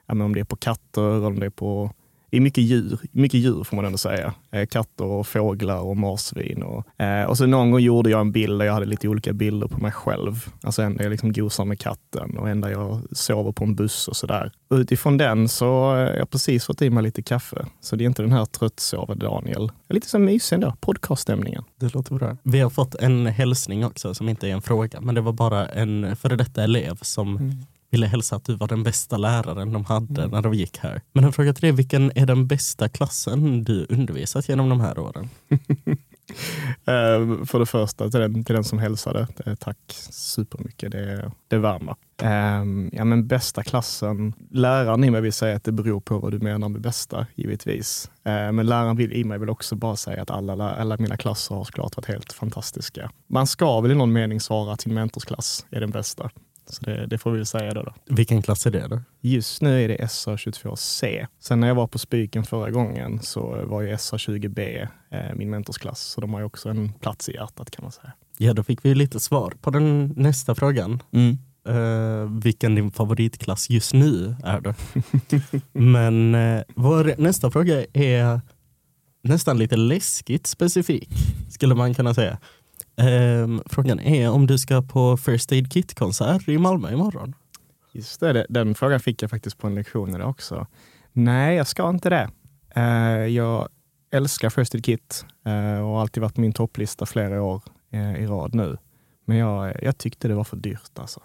om 0.07 0.33
det 0.33 0.39
är 0.39 0.43
på 0.43 0.55
katter, 0.55 1.25
om 1.25 1.39
det 1.39 1.45
är 1.45 1.49
på 1.49 1.91
det 2.33 2.37
är 2.37 2.41
mycket 2.41 2.63
djur, 2.63 2.99
mycket 3.11 3.39
djur 3.39 3.63
får 3.63 3.75
man 3.75 3.85
ändå 3.85 3.97
säga. 3.97 4.33
Eh, 4.51 4.65
katter 4.65 5.05
och 5.05 5.27
fåglar 5.27 5.79
och 5.79 5.97
marsvin. 5.97 6.63
Och, 6.63 7.01
eh, 7.01 7.25
och 7.25 7.37
så 7.37 7.45
någon 7.45 7.71
gång 7.71 7.79
gjorde 7.79 8.09
jag 8.09 8.21
en 8.21 8.31
bild 8.31 8.59
där 8.59 8.65
jag 8.65 8.73
hade 8.73 8.85
lite 8.85 9.07
olika 9.07 9.33
bilder 9.33 9.67
på 9.67 9.77
mig 9.77 9.91
själv. 9.91 10.49
Alltså 10.61 10.81
en 10.81 10.97
där 10.97 11.03
jag 11.03 11.11
liksom 11.11 11.33
gosar 11.33 11.65
med 11.65 11.79
katten 11.79 12.37
och 12.37 12.49
en 12.49 12.61
där 12.61 12.69
jag 12.69 13.01
sover 13.11 13.51
på 13.51 13.63
en 13.63 13.75
buss 13.75 14.07
och 14.07 14.15
sådär. 14.15 14.51
Utifrån 14.73 15.17
den 15.17 15.49
så 15.49 15.65
har 15.65 15.97
jag 15.97 16.29
precis 16.29 16.65
fått 16.65 16.81
i 16.81 16.89
mig 16.89 17.03
lite 17.03 17.21
kaffe. 17.21 17.65
Så 17.81 17.95
det 17.95 18.03
är 18.03 18.05
inte 18.05 18.21
den 18.21 18.31
här 18.31 18.45
tröttsovande 18.45 19.25
Daniel. 19.25 19.71
Lite 19.89 20.09
så 20.09 20.19
mysig 20.19 20.55
ändå, 20.55 20.75
podcaststämningen. 20.79 21.63
Det 21.79 21.93
låter 21.93 22.15
bra. 22.15 22.37
Vi 22.43 22.59
har 22.59 22.69
fått 22.69 22.95
en 22.95 23.25
hälsning 23.25 23.85
också 23.85 24.13
som 24.13 24.29
inte 24.29 24.49
är 24.49 24.51
en 24.53 24.61
fråga, 24.61 25.01
men 25.01 25.15
det 25.15 25.21
var 25.21 25.33
bara 25.33 25.65
en 25.65 26.15
före 26.15 26.35
detta 26.35 26.63
elev 26.63 26.97
som 27.01 27.65
ville 27.93 28.07
hälsa 28.07 28.35
att 28.35 28.45
du 28.45 28.55
var 28.55 28.67
den 28.67 28.83
bästa 28.83 29.17
läraren 29.17 29.73
de 29.73 29.85
hade 29.85 30.27
när 30.27 30.41
de 30.41 30.53
gick 30.53 30.77
här. 30.77 31.01
Men 31.11 31.23
en 31.23 31.33
fråga 31.33 31.53
till 31.53 31.61
dig, 31.61 31.71
vilken 31.71 32.11
är 32.15 32.25
den 32.25 32.47
bästa 32.47 32.89
klassen 32.89 33.63
du 33.63 33.85
undervisat 33.89 34.49
genom 34.49 34.69
de 34.69 34.81
här 34.81 34.99
åren? 34.99 35.29
Eh, 36.85 37.45
för 37.45 37.59
det 37.59 37.65
första, 37.65 38.09
till 38.09 38.19
den, 38.19 38.43
till 38.43 38.55
den 38.55 38.63
som 38.63 38.79
hälsade, 38.79 39.27
eh, 39.45 39.55
tack 39.55 39.77
supermycket. 40.09 40.91
Det, 40.91 41.31
det 41.47 41.57
värmer. 41.57 41.95
Eh, 42.21 42.63
ja, 42.97 43.03
men 43.03 43.27
bästa 43.27 43.63
klassen, 43.63 44.33
läraren 44.51 45.03
i 45.03 45.11
mig 45.11 45.21
vill 45.21 45.33
säga 45.33 45.55
att 45.55 45.63
det 45.63 45.71
beror 45.71 45.99
på 45.99 46.19
vad 46.19 46.31
du 46.31 46.39
menar 46.39 46.69
med 46.69 46.81
bästa, 46.81 47.27
givetvis. 47.35 48.11
Eh, 48.23 48.51
men 48.51 48.65
läraren 48.65 48.95
vill, 48.95 49.13
i 49.13 49.23
mig 49.23 49.39
vill 49.39 49.49
också 49.49 49.75
bara 49.75 49.95
säga 49.95 50.21
att 50.21 50.31
alla, 50.31 50.75
alla 50.75 50.97
mina 50.97 51.17
klasser 51.17 51.55
har 51.55 51.63
såklart 51.63 51.97
varit 51.97 52.05
helt 52.05 52.33
fantastiska. 52.33 53.11
Man 53.27 53.47
ska 53.47 53.81
väl 53.81 53.91
i 53.91 53.95
någon 53.95 54.13
mening 54.13 54.39
svara 54.39 54.73
att 54.73 54.81
sin 54.81 54.93
mentorsklass 54.93 55.65
är 55.71 55.79
den 55.79 55.91
bästa. 55.91 56.29
Så 56.65 56.85
det, 56.85 57.05
det 57.07 57.17
får 57.17 57.31
vi 57.31 57.37
väl 57.37 57.45
säga 57.45 57.73
då. 57.73 57.83
då. 57.83 57.93
Vilken 58.05 58.41
klass 58.41 58.65
är 58.65 58.71
det 58.71 58.87
då? 58.87 59.01
Just 59.21 59.61
nu 59.61 59.83
är 59.83 59.87
det 59.87 59.97
SA22C. 59.97 61.27
Sen 61.39 61.59
när 61.59 61.67
jag 61.67 61.75
var 61.75 61.87
på 61.87 61.99
Spiken 61.99 62.43
förra 62.43 62.71
gången 62.71 63.21
så 63.21 63.65
var 63.65 63.81
ju 63.81 63.93
SA20B 63.93 64.87
eh, 65.11 65.35
min 65.35 65.49
mentorsklass. 65.49 65.99
Så 66.01 66.21
de 66.21 66.33
har 66.33 66.39
ju 66.39 66.45
också 66.45 66.69
en 66.69 66.93
plats 66.93 67.29
i 67.29 67.33
hjärtat 67.33 67.71
kan 67.71 67.83
man 67.83 67.91
säga. 67.91 68.13
Ja, 68.37 68.53
då 68.53 68.63
fick 68.63 68.85
vi 68.85 68.95
lite 68.95 69.19
svar 69.19 69.53
på 69.61 69.69
den 69.69 70.13
nästa 70.17 70.55
frågan. 70.55 71.03
Mm. 71.11 71.37
Eh, 71.67 72.41
vilken 72.43 72.75
din 72.75 72.91
favoritklass 72.91 73.69
just 73.69 73.93
nu 73.93 74.35
är 74.43 74.61
då. 74.61 74.73
Men 75.71 76.35
eh, 76.35 76.63
vår 76.75 77.13
nästa 77.17 77.51
fråga 77.51 77.85
är 77.93 78.41
nästan 79.23 79.57
lite 79.57 79.75
läskigt 79.75 80.47
specifik, 80.47 81.09
skulle 81.49 81.75
man 81.75 81.93
kunna 81.93 82.13
säga. 82.13 82.37
Eh, 82.95 83.61
frågan 83.65 83.99
är 83.99 84.29
om 84.29 84.47
du 84.47 84.57
ska 84.57 84.81
på 84.81 85.17
First 85.17 85.51
Aid 85.51 85.73
Kit-konsert 85.73 86.47
i 86.47 86.57
Malmö 86.57 86.93
imorgon. 86.93 87.35
Just 87.91 88.19
det, 88.19 88.45
den 88.49 88.75
frågan 88.75 88.99
fick 88.99 89.21
jag 89.21 89.29
faktiskt 89.29 89.57
på 89.57 89.67
en 89.67 89.75
lektion 89.75 90.15
idag 90.15 90.29
också. 90.29 90.67
Nej, 91.11 91.55
jag 91.55 91.67
ska 91.67 91.89
inte 91.89 92.09
det. 92.09 92.29
Eh, 92.75 93.27
jag 93.27 93.69
älskar 94.11 94.49
First 94.49 94.75
Aid 94.75 94.85
Kit 94.85 95.25
eh, 95.45 95.79
och 95.79 95.87
har 95.87 96.01
alltid 96.01 96.23
varit 96.23 96.37
min 96.37 96.53
topplista 96.53 97.05
flera 97.05 97.43
år 97.43 97.63
eh, 97.91 98.15
i 98.15 98.25
rad 98.25 98.55
nu. 98.55 98.77
Men 99.25 99.37
jag, 99.37 99.83
jag 99.83 99.97
tyckte 99.97 100.27
det 100.27 100.35
var 100.35 100.43
för 100.43 100.57
dyrt 100.57 100.99
alltså. 100.99 101.21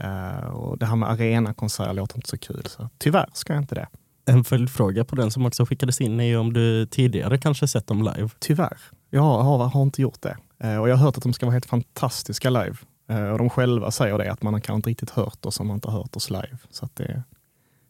Eh, 0.00 0.46
och 0.46 0.78
det 0.78 0.86
här 0.86 0.96
med 0.96 1.10
arenakonserter 1.10 1.94
låter 1.94 2.16
inte 2.16 2.28
så 2.28 2.38
kul. 2.38 2.62
Så 2.66 2.88
tyvärr 2.98 3.28
ska 3.32 3.52
jag 3.52 3.62
inte 3.62 3.74
det. 3.74 3.88
En 4.26 4.44
följdfråga 4.44 5.04
på 5.04 5.16
den 5.16 5.30
som 5.30 5.46
också 5.46 5.66
skickades 5.66 6.00
in 6.00 6.20
är 6.20 6.38
om 6.38 6.52
du 6.52 6.86
tidigare 6.86 7.38
kanske 7.38 7.68
sett 7.68 7.86
dem 7.86 7.98
live. 7.98 8.28
Tyvärr. 8.38 8.78
Jag 9.10 9.22
har, 9.22 9.68
har, 9.68 9.82
inte 9.82 10.02
gjort 10.02 10.22
det. 10.22 10.36
Eh, 10.58 10.76
och 10.76 10.88
jag 10.88 10.96
har 10.96 11.04
hört 11.04 11.16
att 11.16 11.22
de 11.22 11.32
ska 11.32 11.46
vara 11.46 11.52
helt 11.52 11.66
fantastiska 11.66 12.50
live. 12.50 12.76
Eh, 13.08 13.24
och 13.24 13.38
de 13.38 13.50
själva 13.50 13.90
säger 13.90 14.18
det, 14.18 14.32
att 14.32 14.42
man 14.42 14.60
kan 14.60 14.76
inte 14.76 14.90
riktigt 14.90 15.10
hört 15.10 15.46
oss 15.46 15.60
om 15.60 15.66
man 15.66 15.74
inte 15.74 15.90
har 15.90 15.98
hört 15.98 16.16
oss 16.16 16.30
live. 16.30 16.58
Så 16.70 16.88
det, 16.94 17.22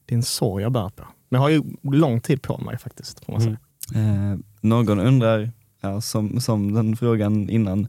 det 0.06 0.14
är 0.14 0.16
en 0.16 0.22
sorg 0.22 0.62
jag 0.62 0.72
bär 0.72 0.88
på. 0.88 1.04
Men 1.28 1.38
jag 1.38 1.40
har 1.40 1.48
ju 1.48 1.62
lång 1.82 2.20
tid 2.20 2.42
på 2.42 2.58
mig 2.58 2.78
faktiskt. 2.78 3.24
Får 3.24 3.32
man 3.32 3.42
säga. 3.42 3.58
Mm. 3.94 4.32
Eh, 4.32 4.38
någon 4.60 5.00
undrar, 5.00 5.50
ja, 5.80 6.00
som, 6.00 6.40
som 6.40 6.74
den 6.74 6.96
frågan 6.96 7.50
innan, 7.50 7.88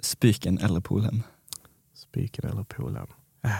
Spyken 0.00 0.58
eller 0.58 0.80
Polhem? 0.80 1.22
Spiken 1.94 2.50
eller 2.50 2.62
Polhem. 2.62 3.06
Eh, 3.44 3.50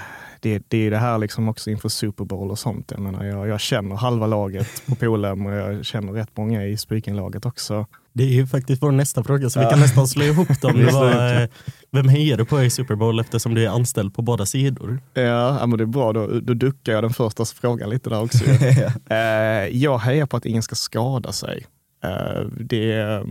Det, 0.41 0.63
det 0.69 0.79
är 0.79 0.91
det 0.91 0.99
här 0.99 1.19
liksom 1.19 1.49
också 1.49 1.71
inför 1.71 1.89
Super 1.89 2.25
Bowl 2.25 2.51
och 2.51 2.59
sånt. 2.59 2.91
Jag, 2.91 3.01
menar, 3.01 3.25
jag, 3.25 3.49
jag 3.49 3.61
känner 3.61 3.97
halva 3.97 4.27
laget 4.27 4.87
på 4.87 4.95
Polhem 4.95 5.47
och 5.47 5.53
jag 5.53 5.85
känner 5.85 6.13
rätt 6.13 6.37
många 6.37 6.67
i 6.67 6.77
Spiken-laget 6.77 7.47
också. 7.47 7.87
Det 8.19 8.25
är 8.25 8.29
ju 8.35 8.47
faktiskt 8.47 8.83
vår 8.83 8.93
nästa 8.93 9.25
fråga 9.25 9.51
så 9.51 9.59
vi 9.61 9.65
Ja. 9.65 9.71
kan 9.71 9.81
nästan 9.81 10.09
slå 10.09 10.25
ihop 10.25 10.61
dem. 10.61 10.77
Det 10.87 10.93
var, 10.93 11.49
vem 11.91 12.09
hejar 12.09 12.37
du 12.37 12.45
på 12.45 12.63
i 12.63 12.71
Super 12.71 12.95
Bowl 12.95 13.21
eftersom 13.21 13.55
du 13.55 13.65
är 13.65 13.69
anställd 13.69 14.15
på 14.15 14.23
båda 14.23 14.47
sidor? 14.47 15.01
Ja, 15.15 15.67
men 15.67 15.79
det 15.79 15.85
är 15.85 15.87
bra. 15.87 16.13
Då, 16.13 16.27
då 16.41 16.55
duckar 16.55 16.93
jag 16.93 17.05
den 17.05 17.13
första 17.13 17.45
frågan 17.45 17.91
lite 17.91 18.11
där 18.11 18.23
också. 18.23 18.45
Ja. 18.45 18.93
Eh, 19.17 19.77
jag 19.77 19.99
hejar 19.99 20.27
på 20.27 20.37
att 20.37 20.47
ingen 20.47 20.63
ska 20.63 20.75
skada 20.75 21.33
sig. 21.33 21.67
Eh, 22.05 22.43
det, 22.61 22.93
är- 22.93 23.25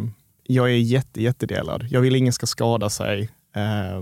jag 0.44 0.68
är 0.70 0.78
jätte, 0.78 1.22
jättedelad. 1.24 1.86
Jag 1.90 2.02
vill 2.02 2.16
ingen 2.16 2.34
ska 2.34 2.46
skada 2.46 2.90
sig. 2.90 3.30
Eh, 3.56 4.02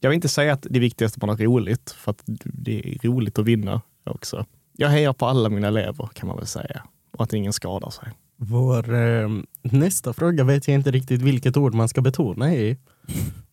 jag 0.00 0.10
vill 0.10 0.14
inte 0.16 0.28
säga 0.28 0.52
att 0.52 0.66
det 0.70 0.78
viktigaste 0.78 1.16
är 1.16 1.18
att 1.18 1.26
man 1.26 1.28
har 1.28 1.36
roligt, 1.44 1.90
för 1.98 2.10
att 2.10 2.22
det 2.44 2.78
är 2.78 3.08
roligt 3.08 3.38
att 3.38 3.44
vinna 3.44 3.80
också. 4.04 4.46
Jag 4.76 4.88
hejar 4.88 5.12
på 5.12 5.26
alla 5.26 5.48
mina 5.48 5.68
elever 5.68 6.08
kan 6.14 6.28
man 6.28 6.36
väl 6.36 6.46
säga. 6.46 6.82
Och 7.18 7.24
att 7.24 7.32
ingen 7.32 7.52
skadar 7.52 7.90
sig. 7.90 8.08
Vår 8.36 8.94
eh, 8.94 9.28
nästa 9.62 10.12
fråga 10.12 10.44
vet 10.44 10.68
jag 10.68 10.74
inte 10.74 10.90
riktigt 10.90 11.22
vilket 11.22 11.56
ord 11.56 11.74
man 11.74 11.88
ska 11.88 12.00
betona 12.00 12.54
i. 12.54 12.78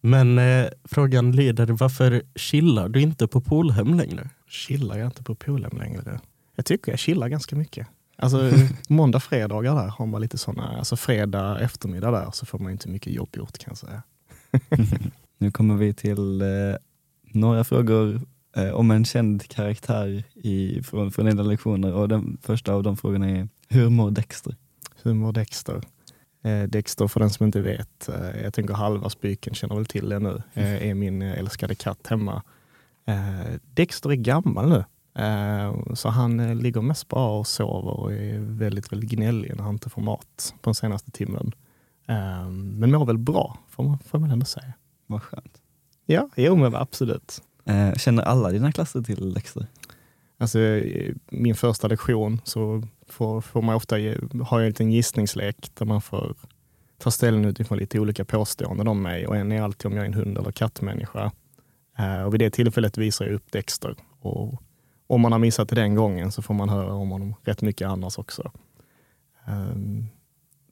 Men 0.02 0.38
eh, 0.38 0.68
frågan 0.84 1.32
lyder 1.32 1.66
varför 1.66 2.22
chillar 2.36 2.90
du 2.90 3.02
inte 3.02 3.28
på 3.28 3.42
poolhem 3.42 3.94
längre? 3.94 4.30
Chillar 4.50 4.98
jag 4.98 5.08
inte 5.08 5.24
på 5.24 5.36
Polhem 5.36 5.78
längre? 5.78 6.20
Jag 6.56 6.66
tycker 6.66 6.92
jag 6.92 7.00
chillar 7.00 7.28
ganska 7.28 7.56
mycket. 7.56 7.88
Alltså 8.18 8.52
måndag, 8.90 9.20
fredagar 9.20 9.76
där 9.76 9.88
har 9.88 10.06
man 10.06 10.22
lite 10.22 10.38
sådana, 10.38 10.78
alltså 10.78 10.96
fredag 10.96 11.60
eftermiddag 11.60 12.12
där 12.12 12.32
så 12.34 12.46
får 12.46 12.60
man 12.60 12.72
inte 12.72 12.90
mycket 12.90 13.14
jobb 13.14 13.30
gjort 13.34 13.58
kan 13.58 13.72
jag 13.72 13.78
säga. 13.78 14.04
Nu 15.38 15.52
kommer 15.52 15.76
vi 15.76 15.94
till 15.94 16.42
eh, 16.42 16.48
några 17.24 17.64
frågor 17.64 18.22
eh, 18.56 18.70
om 18.70 18.92
en 18.92 19.06
känd 19.06 19.48
karaktär 19.48 20.24
i, 20.36 20.84
från, 20.84 21.12
från 21.12 21.26
dina 21.26 21.44
lektioner 21.44 21.94
och 21.94 22.10
den 22.10 22.38
första 22.42 22.74
av 22.74 22.84
de 22.84 22.98
frågorna 22.98 23.30
är 23.30 23.48
Hur 23.68 23.90
mår 23.90 24.12
Dexter? 24.12 24.56
Hur 25.04 25.14
mår 25.14 25.32
Dexter? 25.32 25.82
Eh, 26.46 26.64
Dexter, 26.64 27.08
för 27.08 27.20
den 27.20 27.30
som 27.30 27.46
inte 27.46 27.62
vet, 27.62 28.10
eh, 28.10 28.44
jag 28.44 28.54
tänker 28.54 28.74
halva 28.74 29.10
spyken 29.10 29.54
känner 29.54 29.76
väl 29.76 29.86
till 29.86 30.10
det 30.10 30.20
nu, 30.20 30.42
eh, 30.54 30.88
är 30.90 30.94
min 30.94 31.22
älskade 31.22 31.76
katt 31.76 32.08
hemma. 32.08 32.42
Dexter 33.74 34.12
är 34.12 34.16
gammal 34.16 34.70
nu, 34.70 34.84
så 35.96 36.10
han 36.10 36.58
ligger 36.58 36.82
mest 36.82 37.08
bara 37.08 37.40
och 37.40 37.48
sover 37.48 38.00
och 38.00 38.14
är 38.14 38.40
väldigt, 38.40 38.92
väldigt 38.92 39.10
gnällig 39.10 39.56
när 39.56 39.64
han 39.64 39.74
inte 39.74 39.90
får 39.90 40.02
mat 40.02 40.54
på 40.62 40.70
den 40.70 40.76
senaste 40.76 41.12
timmen. 41.12 41.52
Men 42.78 42.92
mår 42.92 43.06
väl 43.06 43.18
bra, 43.18 43.58
får 43.70 43.84
man, 43.84 44.00
får 44.00 44.20
man 44.20 44.32
ändå 44.32 44.46
säga. 44.46 44.74
Vad 45.08 45.24
skönt. 45.24 45.62
Ja, 46.06 46.30
jo 46.36 46.56
men 46.56 46.76
absolut. 46.76 47.42
Känner 47.98 48.24
alla 48.24 48.52
dina 48.52 48.72
klasser 48.72 49.02
till 49.02 49.34
Dexter? 49.34 49.68
Alltså, 50.38 50.60
min 51.30 51.56
första 51.56 51.88
lektion 51.88 52.42
så 52.44 52.84
får, 53.08 53.42
får 53.42 53.62
man 53.62 53.76
ofta 53.76 53.98
ge, 53.98 54.18
ha 54.50 54.60
en 54.60 54.68
liten 54.68 54.92
gissningslek 54.92 55.72
där 55.74 55.86
man 55.86 56.02
får 56.02 56.36
ta 56.98 57.12
ställning 57.12 57.46
utifrån 57.46 57.78
lite 57.78 58.00
olika 58.00 58.26
påståenden 58.26 58.88
om 58.88 59.02
mig 59.02 59.28
och 59.28 59.36
en 59.36 59.52
är 59.52 59.62
alltid 59.62 59.86
om 59.86 59.98
jag 59.98 60.02
är 60.02 60.08
en 60.08 60.14
hund 60.14 60.38
eller 60.38 60.52
kattmänniska. 60.52 61.32
Eh, 61.98 62.22
och 62.24 62.34
vid 62.34 62.40
det 62.40 62.50
tillfället 62.50 62.98
visar 62.98 63.26
jag 63.26 63.34
upp 63.34 63.52
Dexter. 63.52 63.96
Och 64.20 64.62
om 65.08 65.22
man 65.22 65.32
har 65.32 65.40
missat 65.40 65.70
det 65.70 65.76
den 65.76 65.96
gången 65.96 66.32
så 66.32 66.42
får 66.42 66.54
man 66.54 66.70
höra 66.70 66.94
om 66.94 67.10
honom 67.10 67.36
rätt 67.44 67.62
mycket 67.62 67.88
annars 67.88 68.18
också. 68.18 68.52
Ehm, 69.48 70.06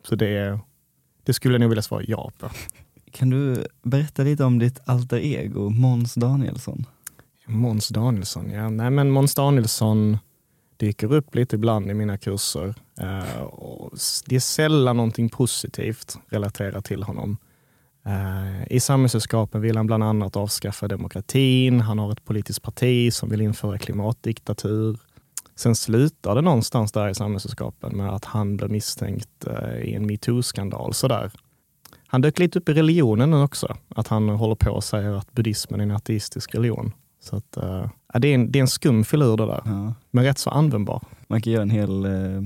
så 0.03 0.15
det, 0.15 0.59
det 1.23 1.33
skulle 1.33 1.53
jag 1.53 1.61
nog 1.61 1.69
vilja 1.69 1.81
svara 1.81 2.03
ja 2.07 2.31
på. 2.39 2.49
Kan 3.11 3.29
du 3.29 3.67
berätta 3.83 4.23
lite 4.23 4.43
om 4.43 4.59
ditt 4.59 4.79
alter 4.85 5.17
ego 5.17 5.69
Måns 5.69 6.13
Danielsson? 6.13 6.85
Måns 7.45 7.87
Danielsson, 7.87 8.51
ja. 8.51 8.69
Nej, 8.69 8.89
men 8.89 9.09
Måns 9.09 9.35
Danielsson 9.35 10.17
dyker 10.77 11.13
upp 11.13 11.35
lite 11.35 11.55
ibland 11.55 11.91
i 11.91 11.93
mina 11.93 12.17
kurser. 12.17 12.75
Eh, 12.99 13.41
och 13.41 13.91
det 14.25 14.35
är 14.35 14.39
sällan 14.39 14.97
någonting 14.97 15.29
positivt 15.29 16.17
relaterat 16.29 16.85
till 16.85 17.03
honom. 17.03 17.37
Eh, 18.05 18.71
I 18.71 18.79
samhällskunskapen 18.79 19.61
vill 19.61 19.77
han 19.77 19.87
bland 19.87 20.03
annat 20.03 20.35
avskaffa 20.35 20.87
demokratin. 20.87 21.81
Han 21.81 21.99
har 21.99 22.11
ett 22.11 22.25
politiskt 22.25 22.61
parti 22.61 23.13
som 23.13 23.29
vill 23.29 23.41
införa 23.41 23.77
klimatdiktatur. 23.77 24.99
Sen 25.55 25.75
slutar 25.75 26.35
det 26.35 26.41
någonstans 26.41 26.91
där 26.91 27.09
i 27.09 27.15
samhällskunskapen 27.15 27.97
med 27.97 28.09
att 28.09 28.25
han 28.25 28.57
blir 28.57 28.67
misstänkt 28.67 29.47
eh, 29.47 29.77
i 29.77 29.93
en 29.93 30.05
metoo-skandal. 30.05 30.93
Sådär. 30.93 31.31
Han 32.07 32.21
dök 32.21 32.39
lite 32.39 32.59
upp 32.59 32.69
i 32.69 32.73
religionen 32.73 33.31
nu 33.31 33.41
också. 33.41 33.77
Att 33.95 34.07
han 34.07 34.29
håller 34.29 34.55
på 34.55 34.71
och 34.71 34.83
säger 34.83 35.11
att 35.11 35.31
buddhismen 35.31 35.79
är 35.79 35.83
en 35.83 35.91
ateistisk 35.91 36.55
religion. 36.55 36.91
Så 37.23 37.35
att, 37.35 37.57
ja, 38.13 38.19
det, 38.19 38.27
är 38.27 38.35
en, 38.35 38.51
det 38.51 38.59
är 38.59 38.61
en 38.61 38.67
skum 38.67 39.03
filur 39.03 39.37
det 39.37 39.45
där, 39.45 39.61
Ja. 39.65 39.93
men 40.11 40.23
rätt 40.23 40.37
så 40.37 40.49
användbar. 40.49 41.01
Man 41.27 41.41
kan 41.41 41.53
göra 41.53 41.61
en 41.63 41.69
hel, 41.69 42.05
eh, 42.05 42.41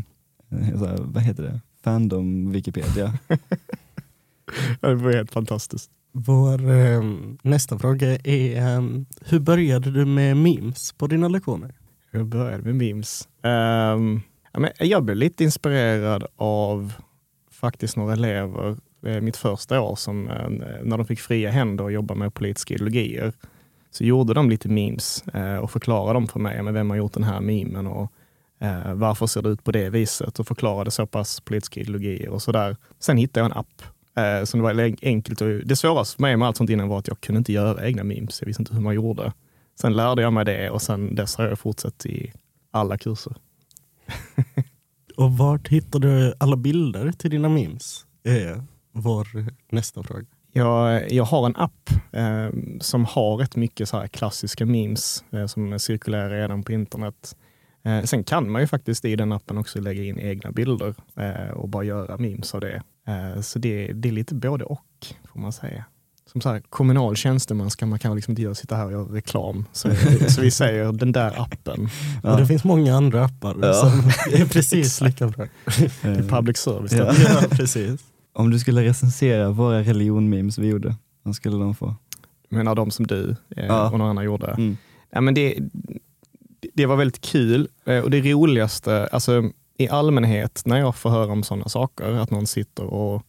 så 0.80 0.86
här, 0.86 0.98
vad 1.00 1.24
heter 1.24 1.44
det, 1.44 1.62
fandom 1.84 2.52
Wikipedia. 2.52 3.14
Det 4.82 4.96
var 4.96 5.12
helt 5.14 5.32
fantastiskt. 5.32 5.92
Vår 6.12 6.70
eh, 6.72 7.02
nästa 7.42 7.80
fråga 7.80 8.16
är 8.24 8.58
eh, 8.78 8.82
hur 9.22 9.40
började 9.40 9.92
du 9.92 10.06
med 10.06 10.38
memes 10.38 10.92
på 10.92 11.08
dina 11.08 11.28
lektioner? 11.28 11.74
Jag 12.12 12.26
började 12.26 12.64
med 12.64 12.76
memes. 12.76 13.28
Ja, 13.42 13.98
men 14.60 14.72
jag 14.80 15.04
blev 15.04 15.18
lite 15.18 15.44
inspirerad 15.44 16.26
av 16.36 16.94
faktiskt 17.52 17.98
några 17.98 18.14
elever 18.14 18.78
eh, 19.06 19.22
mitt 19.22 19.38
första 19.38 19.82
år 19.82 19.96
som 19.96 20.28
eh, 20.30 20.50
när 20.84 20.98
de 20.98 21.06
fick 21.06 21.20
fria 21.20 21.52
händer 21.52 21.84
och 21.84 21.92
jobba 21.92 22.16
med 22.16 22.34
politiska 22.34 22.74
ideologier 22.74 23.34
så 23.98 24.04
gjorde 24.04 24.34
de 24.34 24.50
lite 24.50 24.70
memes 24.70 25.28
eh, 25.28 25.56
och 25.56 25.72
förklarade 25.72 26.14
dem 26.14 26.28
för 26.28 26.40
mig. 26.40 26.64
Men 26.64 26.74
vem 26.74 26.90
har 26.90 26.98
gjort 26.98 27.14
den 27.14 27.24
här 27.24 27.42
memen 27.42 27.88
och 27.88 28.12
eh, 28.60 28.94
varför 28.94 29.28
ser 29.28 29.42
det 29.42 29.50
ut 29.50 29.64
på 29.64 29.72
det 29.72 29.90
viset? 29.90 30.40
Och 30.40 30.48
förklarade 30.48 30.92
så 30.92 31.06
pass 31.06 31.42
politiska 31.42 31.80
ideologier 31.80 32.30
och 32.30 32.42
sådär. 32.42 32.78
Sen 33.00 33.18
hittade 33.18 33.40
jag 33.40 33.52
en 33.52 33.58
app 33.58 33.82
eh, 34.18 34.46
som 34.46 34.60
det 34.60 34.64
var 34.74 34.96
enkelt. 35.02 35.42
Och, 35.42 35.48
det 35.48 35.76
svåraste 35.76 36.16
för 36.16 36.22
mig 36.22 36.38
med 36.38 36.48
allt 36.48 36.58
sånt 36.58 36.70
innan 36.70 36.88
var 36.88 37.00
att 37.00 37.08
jag 37.08 37.22
kunde 37.22 37.38
inte 37.38 37.54
göra 37.54 37.88
egna 37.88 38.04
memes. 38.04 38.42
Jag 38.42 38.48
visste 38.48 38.62
inte 38.62 38.74
hur 38.74 38.82
man 38.82 38.96
gjorde. 38.96 39.34
Sen 39.82 39.94
lärde 39.94 40.22
jag 40.22 40.34
mig 40.34 40.46
det 40.46 40.70
och 40.70 40.82
sen 40.82 41.16
dess 41.16 41.36
har 41.36 41.46
jag 41.46 41.60
fortsatt 41.60 42.06
i 42.06 42.34
alla 42.72 42.98
kurser. 42.98 43.36
Och 45.18 45.38
vart 45.38 45.68
hittar 45.68 46.00
du 46.00 46.34
alla 46.38 46.56
bilder 46.56 47.12
till 47.12 47.32
dina 47.32 47.50
memes? 47.50 48.06
Eh, 48.24 48.64
vår 48.92 49.28
nästa 49.72 50.04
fråga. 50.04 50.26
Jag, 50.54 51.12
jag 51.12 51.24
har 51.24 51.46
en 51.46 51.56
app 51.56 51.90
eh, 52.12 52.50
som 52.82 53.06
har 53.06 53.38
rätt 53.38 53.56
mycket 53.56 53.90
så 53.90 53.98
här 53.98 54.08
klassiska 54.08 54.66
memes 54.66 55.24
eh, 55.32 55.46
som 55.46 55.80
cirkulerar 55.80 56.30
redan 56.30 56.64
på 56.64 56.72
internet. 56.72 57.36
Eh, 57.86 58.04
sen 58.04 58.24
kan 58.24 58.52
man 58.52 58.62
ju 58.62 58.68
faktiskt 58.68 59.06
i 59.06 59.16
den 59.16 59.32
appen 59.32 59.58
också 59.58 59.82
lägga 59.82 60.04
in 60.04 60.20
egna 60.20 60.52
bilder 60.52 60.96
eh, 61.16 61.52
och 61.54 61.70
bara 61.70 61.84
göra 61.84 62.18
memes 62.18 62.54
av 62.56 62.62
det. 62.62 62.82
Eh, 63.08 63.42
så 63.42 63.60
det, 63.60 63.94
det 63.94 64.08
är 64.10 64.14
lite 64.14 64.36
både 64.36 64.66
och 64.66 64.84
får 65.34 65.40
man 65.40 65.54
säga. 65.54 65.86
Som 66.32 66.42
så 66.42 66.50
här, 66.50 66.62
kommunal 66.70 67.16
tjänsteman 67.16 67.70
ska 67.70 67.86
man 67.86 68.00
kan 68.00 68.16
liksom 68.16 68.32
inte 68.32 68.42
göra, 68.42 68.56
sitta 68.56 68.76
här 68.76 68.86
och 68.86 68.92
göra 68.92 69.04
reklam. 69.16 69.66
Så, 69.72 69.90
så 70.30 70.42
vi 70.42 70.52
säger 70.52 70.92
den 70.92 71.12
där 71.12 71.42
appen. 71.42 71.90
Och 72.24 72.38
det 72.38 72.46
finns 72.48 72.64
många 72.64 72.96
andra 72.96 73.26
appar 73.26 73.56
Ja. 73.62 73.74
som 73.74 73.90
är 74.42 74.46
precis 74.50 75.02
lika 75.08 75.28
bra. 75.28 75.46
Eh, 76.04 76.28
Public 76.28 76.58
service. 76.58 76.92
Ja. 76.92 77.14
Ja, 77.24 77.48
precis. 77.50 78.02
Om 78.38 78.50
du 78.50 78.60
skulle 78.60 78.84
recensera 78.84 79.52
våra 79.52 79.84
religionmemes 79.84 80.58
vi 80.58 80.68
gjorde, 80.68 80.96
vad 81.24 81.36
skulle 81.36 81.58
de 81.58 81.76
få? 81.76 81.96
Men 82.50 82.68
av 82.68 82.76
de 82.76 82.92
som 82.92 83.08
du 83.08 83.36
eh, 83.56 83.66
Ja. 83.66 83.90
och 83.92 83.98
några 83.98 84.10
andra 84.10 84.24
gjorde. 84.24 84.48
Mm. 84.48 84.78
Ja, 85.10 85.22
men 85.22 85.34
det, 85.34 85.58
det 86.74 86.86
var 86.86 86.96
väldigt 86.96 87.22
kul 87.22 87.68
eh, 87.86 88.04
och 88.04 88.10
det 88.12 88.22
roligaste, 88.22 89.08
alltså 89.08 89.52
i 89.78 89.88
allmänhet 89.90 90.62
när 90.66 90.78
jag 90.80 90.96
får 90.96 91.10
höra 91.10 91.32
om 91.32 91.44
sådana 91.44 91.70
saker, 91.70 92.06
att 92.06 92.32
någon 92.32 92.48
sitter 92.48 92.84
och 92.84 93.24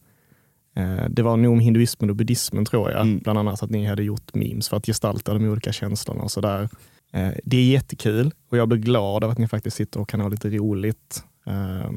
eh, 0.75 1.05
det 1.09 1.21
var 1.21 1.37
nog 1.37 1.53
om 1.53 1.59
hinduismen 1.59 2.09
och 2.09 2.15
buddhismen 2.15 2.65
tror 2.65 2.91
jag, 2.91 3.01
Mm. 3.01 3.19
bland 3.19 3.39
annat 3.39 3.63
att 3.63 3.69
ni 3.69 3.85
hade 3.85 4.03
gjort 4.03 4.33
memes 4.33 4.69
för 4.69 4.77
att 4.77 4.85
gestalta 4.85 5.33
de 5.33 5.45
olika 5.45 5.71
känslorna 5.71 6.23
och 6.23 6.31
sådär. 6.31 6.69
Eh, 7.13 7.29
det 7.43 7.57
är 7.57 7.63
jättekul 7.63 8.31
och 8.51 8.57
jag 8.57 8.67
blir 8.67 8.79
glad 8.79 9.23
av 9.23 9.29
att 9.29 9.37
ni 9.37 9.47
faktiskt 9.47 9.77
sitter 9.77 9.99
och 9.99 10.09
kan 10.09 10.21
ha 10.21 10.29
lite 10.29 10.49
roligt. 10.49 11.23
Eh, 11.45 11.89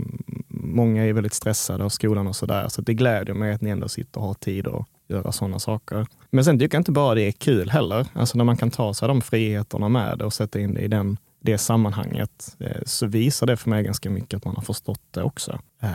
många 0.73 1.05
är 1.07 1.12
väldigt 1.12 1.35
stressade 1.35 1.85
av 1.85 1.88
skolan 1.88 2.26
och 2.26 2.37
sådär, 2.37 2.69
så 2.69 2.83
det 2.83 2.95
gläder 2.95 3.35
mig 3.35 3.52
att 3.52 3.61
ni 3.61 3.71
ändå 3.71 3.88
sitter 3.88 4.21
och 4.21 4.26
har 4.26 4.35
tid 4.35 4.67
att 4.67 4.87
göra 5.09 5.33
sådana 5.33 5.59
saker. 5.59 6.07
Men 6.31 6.45
sen 6.45 6.59
tycker 6.59 6.75
jag 6.76 6.81
inte 6.81 6.93
bara 6.93 7.14
det 7.14 7.23
är 7.23 7.33
kul 7.33 7.71
heller. 7.71 8.07
Alltså 8.12 8.38
när 8.38 8.45
man 8.45 8.57
kan 8.57 8.71
ta 8.71 8.95
sig 8.95 9.09
de 9.09 9.21
friheterna 9.21 9.88
med 9.88 10.23
och 10.23 10.33
sätta 10.33 10.61
in 10.61 10.75
det 10.75 10.81
i 10.81 10.88
den, 10.88 11.17
det 11.41 11.59
sammanhanget 11.59 12.57
eh, 12.59 12.83
så 12.87 13.07
visar 13.07 13.47
det 13.47 13.57
för 13.57 13.71
mig 13.71 13.83
ganska 13.85 14.11
mycket 14.11 14.37
att 14.37 14.45
man 14.45 14.55
har 14.57 14.62
förstått 14.62 15.00
det 15.11 15.23
också. 15.23 15.59
Eh, 15.83 15.91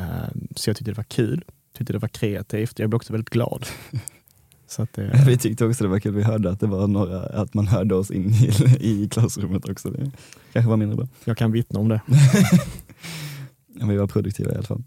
Så 0.56 0.70
jag 0.70 0.78
tyckte 0.78 0.92
det 0.92 0.98
var 0.98 1.04
kul, 1.04 1.44
tyckte 1.78 1.94
det 1.94 2.00
var 2.00 2.08
kreativt. 2.10 2.80
Jag 2.80 2.90
blev 2.90 2.96
också 2.98 3.14
väldigt 3.14 3.30
glad. 3.30 3.66
Så 4.70 4.88
det, 4.92 5.24
Vi 5.28 5.38
tyckte 5.38 5.66
också 5.66 5.84
det 5.84 5.90
var 5.90 6.00
kul, 6.00 6.16
vi 6.16 6.24
hörde 6.24 6.50
att 6.50 6.60
det 6.60 6.68
var 6.68 6.88
några, 6.88 7.20
att 7.24 7.54
man 7.54 7.68
hörde 7.68 7.96
oss 7.96 8.12
in 8.12 8.30
i, 8.34 8.52
i 8.80 9.10
klassrummet 9.10 9.70
också. 9.70 9.90
Det 9.90 10.12
kanske 10.54 10.70
var 10.70 10.78
mindre 10.78 10.98
bra. 10.98 11.08
jag 11.26 11.38
kan 11.38 11.52
vittna 11.52 11.80
om 11.80 11.88
det. 11.90 12.02
Vi 13.84 13.98
var 13.98 14.08
produktiva 14.08 14.52
i 14.52 14.56
alla 14.56 14.64
fall. 14.64 14.84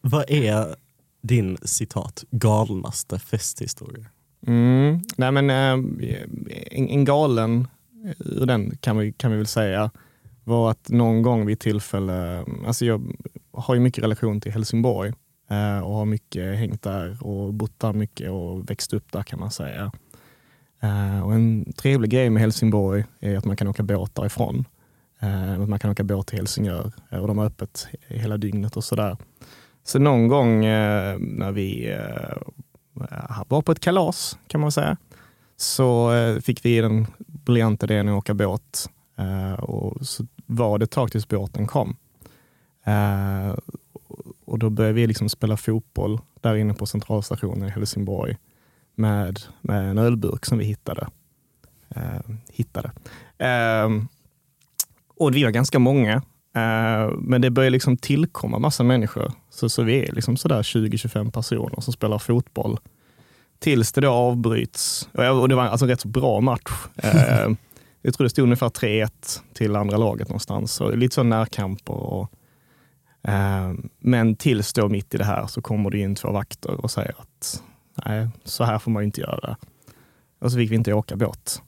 Vad 0.00 0.30
är 0.30 0.76
din 1.22 1.56
citat 1.62 2.24
galnaste 2.30 3.18
festhistoria? 3.18 4.06
Mm. 4.46 5.00
Nej, 5.16 5.32
men, 5.32 5.50
eh, 5.50 6.16
en, 6.70 6.88
en 6.88 7.04
galen 7.04 7.68
ur 8.18 8.46
den 8.46 8.76
kan 8.76 8.96
vi, 8.96 9.12
kan 9.12 9.30
vi 9.30 9.36
väl 9.36 9.46
säga 9.46 9.90
var 10.44 10.70
att 10.70 10.88
någon 10.88 11.22
gång 11.22 11.46
vid 11.46 11.58
tillfälle, 11.58 12.44
alltså 12.66 12.84
jag 12.84 13.12
har 13.52 13.74
ju 13.74 13.80
mycket 13.80 14.04
relation 14.04 14.40
till 14.40 14.52
Helsingborg 14.52 15.12
eh, 15.50 15.78
och 15.78 15.94
har 15.94 16.04
mycket 16.04 16.58
hängt 16.58 16.82
där 16.82 17.26
och 17.26 17.54
bott 17.54 17.80
där 17.80 17.92
mycket 17.92 18.30
och 18.30 18.70
växt 18.70 18.92
upp 18.92 19.12
där 19.12 19.22
kan 19.22 19.40
man 19.40 19.50
säga. 19.50 19.92
Eh, 20.80 21.26
och 21.26 21.34
en 21.34 21.72
trevlig 21.72 22.10
grej 22.10 22.30
med 22.30 22.42
Helsingborg 22.42 23.04
är 23.20 23.36
att 23.36 23.44
man 23.44 23.56
kan 23.56 23.68
åka 23.68 23.82
båt 23.82 24.14
därifrån. 24.14 24.64
Eh, 25.22 25.58
man 25.58 25.78
kan 25.78 25.90
åka 25.90 26.04
båt 26.04 26.26
till 26.26 26.38
Helsingör 26.38 26.92
eh, 27.10 27.18
och 27.18 27.28
de 27.28 27.38
har 27.38 27.46
öppet 27.46 27.88
hela 28.06 28.36
dygnet 28.36 28.76
och 28.76 28.84
sådär. 28.84 29.16
Så 29.84 29.98
någon 29.98 30.28
gång 30.28 30.64
eh, 30.64 31.18
när 31.18 31.52
vi 31.52 31.90
eh, 31.90 32.36
var 33.48 33.62
på 33.62 33.72
ett 33.72 33.80
kalas 33.80 34.38
kan 34.46 34.60
man 34.60 34.72
säga, 34.72 34.96
så 35.56 36.12
eh, 36.12 36.40
fick 36.40 36.64
vi 36.64 36.80
den 36.80 37.06
briljanta 37.18 37.86
idén 37.86 38.08
att 38.08 38.18
åka 38.18 38.34
båt. 38.34 38.90
Eh, 39.18 39.52
och 39.52 40.06
så 40.06 40.26
var 40.46 40.78
det 40.78 40.84
ett 40.84 40.90
tag 40.90 41.12
tills 41.12 41.28
båten 41.28 41.66
kom. 41.66 41.96
Eh, 42.84 43.54
och 44.44 44.58
då 44.58 44.70
började 44.70 44.94
vi 44.94 45.06
liksom 45.06 45.28
spela 45.28 45.56
fotboll 45.56 46.20
där 46.40 46.54
inne 46.54 46.74
på 46.74 46.86
centralstationen 46.86 47.68
i 47.68 47.70
Helsingborg 47.70 48.36
med, 48.94 49.40
med 49.60 49.90
en 49.90 49.98
ölburk 49.98 50.46
som 50.46 50.58
vi 50.58 50.64
hittade. 50.64 51.08
Eh, 51.88 52.34
hittade. 52.52 52.92
Ehm, 53.38 54.08
och 55.22 55.36
vi 55.36 55.44
var 55.44 55.50
ganska 55.50 55.78
många, 55.78 56.12
eh, 56.56 57.10
men 57.18 57.40
det 57.40 57.50
började 57.50 57.70
liksom 57.70 57.96
tillkomma 57.96 58.58
massa 58.58 58.84
människor. 58.84 59.32
Så, 59.50 59.68
så 59.68 59.82
vi 59.82 60.08
är 60.08 60.12
liksom 60.12 60.36
sådär 60.36 60.62
20-25 60.62 61.30
personer 61.30 61.80
som 61.80 61.92
spelar 61.92 62.18
fotboll. 62.18 62.78
Tills 63.58 63.92
det 63.92 64.00
då 64.00 64.10
avbryts. 64.10 65.08
Och 65.12 65.48
det 65.48 65.54
var 65.54 65.64
alltså 65.64 65.84
en 65.84 65.90
rätt 65.90 66.00
så 66.00 66.08
bra 66.08 66.40
match. 66.40 66.72
Eh, 66.96 67.48
jag 68.02 68.14
tror 68.14 68.24
det 68.24 68.30
stod 68.30 68.42
ungefär 68.42 68.68
3-1 68.68 69.10
till 69.54 69.76
andra 69.76 69.96
laget 69.96 70.28
någonstans. 70.28 70.72
Så 70.72 70.94
lite 70.94 71.14
så 71.14 71.22
närkamper. 71.22 71.94
Och, 71.94 72.30
eh, 73.22 73.72
men 73.98 74.36
tills 74.36 74.72
då 74.72 74.88
mitt 74.88 75.14
i 75.14 75.18
det 75.18 75.24
här 75.24 75.46
så 75.46 75.62
kommer 75.62 75.90
det 75.90 75.98
in 75.98 76.14
två 76.14 76.30
vakter 76.30 76.84
och 76.84 76.90
säger 76.90 77.14
att 77.18 77.62
nej, 78.06 78.28
så 78.44 78.64
här 78.64 78.78
får 78.78 78.90
man 78.90 79.02
ju 79.02 79.06
inte 79.06 79.20
göra. 79.20 79.56
Och 80.40 80.52
så 80.52 80.58
fick 80.58 80.70
vi 80.70 80.74
inte 80.74 80.92
åka 80.92 81.16
båt. 81.16 81.62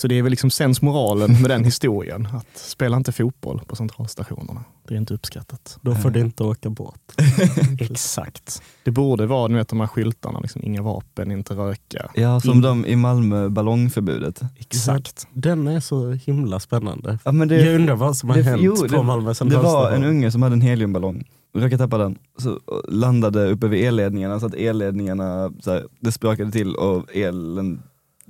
Så 0.00 0.08
det 0.08 0.18
är 0.18 0.22
väl 0.22 0.30
liksom 0.30 0.50
sensmoralen 0.50 1.40
med 1.40 1.50
den 1.50 1.64
historien. 1.64 2.28
Att 2.32 2.58
spela 2.58 2.96
inte 2.96 3.12
fotboll 3.12 3.60
på 3.66 3.76
centralstationerna. 3.76 4.64
Det 4.88 4.94
är 4.94 4.98
inte 4.98 5.14
uppskattat. 5.14 5.78
Då 5.82 5.94
får 5.94 6.10
du 6.10 6.20
inte 6.20 6.44
åka 6.44 6.70
båt. 6.70 7.00
Exakt. 7.80 8.62
Det 8.84 8.90
borde 8.90 9.26
vara 9.26 9.48
ni 9.48 9.54
vet, 9.54 9.68
de 9.68 9.80
här 9.80 9.86
skyltarna, 9.86 10.40
liksom, 10.40 10.62
inga 10.64 10.82
vapen, 10.82 11.30
inte 11.30 11.54
röka. 11.54 12.10
Ja, 12.14 12.40
som 12.40 12.50
In- 12.52 12.60
de 12.60 12.86
i 12.86 12.96
Malmö, 12.96 13.48
ballongförbudet. 13.48 14.40
Exakt. 14.58 15.26
Den 15.32 15.66
är 15.68 15.80
så 15.80 16.10
himla 16.12 16.60
spännande. 16.60 17.18
Ja, 17.24 17.32
men 17.32 17.48
det, 17.48 17.60
jag 17.66 17.74
undrar 17.74 17.94
vad 17.96 18.16
som 18.16 18.28
har 18.28 18.36
det- 18.36 18.42
hänt 18.42 18.62
jo, 18.62 18.76
på 18.76 18.86
det- 18.86 19.02
Malmö 19.02 19.32
det 19.44 19.56
var 19.56 19.90
en 19.90 20.04
unge 20.04 20.30
som 20.32 20.42
hade 20.42 20.52
en 20.54 20.60
heliumballong, 20.60 21.24
råkade 21.54 21.78
tappa 21.78 21.98
den, 21.98 22.18
så 22.38 22.60
landade 22.88 23.50
uppe 23.50 23.68
vid 23.68 23.84
elledningarna 23.84 24.40
så 24.40 24.46
att 24.46 24.54
elledningarna, 24.54 25.52
så 25.60 25.70
här, 25.70 25.86
det 26.00 26.12
sprakade 26.12 26.52
till 26.52 26.74
och 26.74 27.16
elen 27.16 27.82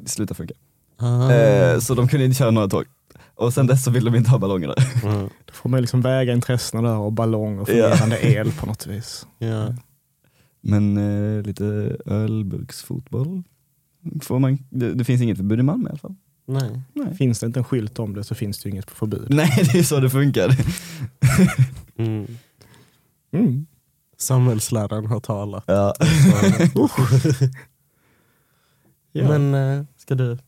slutade 0.06 0.34
funka. 0.36 0.54
Ah. 1.00 1.33
Eh, 1.33 1.78
så 1.78 1.95
de 1.95 2.09
kunde 2.09 2.25
inte 2.25 2.38
köra 2.38 2.50
några 2.50 2.69
tåg. 2.69 2.85
Och 3.35 3.54
sen 3.54 3.66
dess 3.66 3.85
så 3.85 3.90
ville 3.90 4.11
de 4.11 4.16
inte 4.16 4.30
ha 4.30 4.38
ballonger 4.38 4.69
där. 4.69 5.07
Mm. 5.09 5.28
Då 5.45 5.52
får 5.52 5.69
man 5.71 5.80
liksom 5.80 6.00
väga 6.00 6.33
intressena 6.33 6.88
där 6.88 6.99
och 6.99 7.12
ballong 7.12 7.59
och 7.59 7.69
fungerande 7.69 8.26
el 8.26 8.52
på 8.52 8.66
något 8.66 8.87
vis. 8.87 9.26
Ja. 9.38 9.75
Men 10.61 10.97
eh, 10.97 11.42
lite 11.42 11.97
ölburksfotboll, 12.07 13.42
får 14.23 14.38
man, 14.38 14.59
det, 14.71 14.95
det 14.95 15.04
finns 15.04 15.23
inget 15.23 15.37
förbud 15.37 15.61
i 15.61 15.62
Malmö 15.62 15.88
i 15.88 15.90
alla 15.90 15.99
fall. 15.99 16.14
Nej. 16.47 16.80
Nej, 16.95 17.14
Finns 17.16 17.40
det 17.40 17.47
inte 17.47 17.61
en 17.61 17.64
skylt 17.64 17.99
om 17.99 18.14
det 18.14 18.25
så 18.25 18.35
finns 18.35 18.62
det 18.62 18.66
ju 18.69 18.71
inget 18.71 18.90
förbud. 18.90 19.26
Nej 19.30 19.69
det 19.73 19.78
är 19.78 19.83
så 19.83 20.00
det 20.00 20.11
funkar. 20.11 20.57
Mm. 21.97 22.26
Mm. 23.33 23.66
Samhällsläraren 24.19 25.07
har 25.07 25.21
talat. 25.21 25.64
Ja. 25.66 25.95
Ja. 29.12 29.28
Men, 29.28 29.50
Men 29.50 29.78
eh, 29.78 29.85
ska 29.97 30.14
du? 30.14 30.38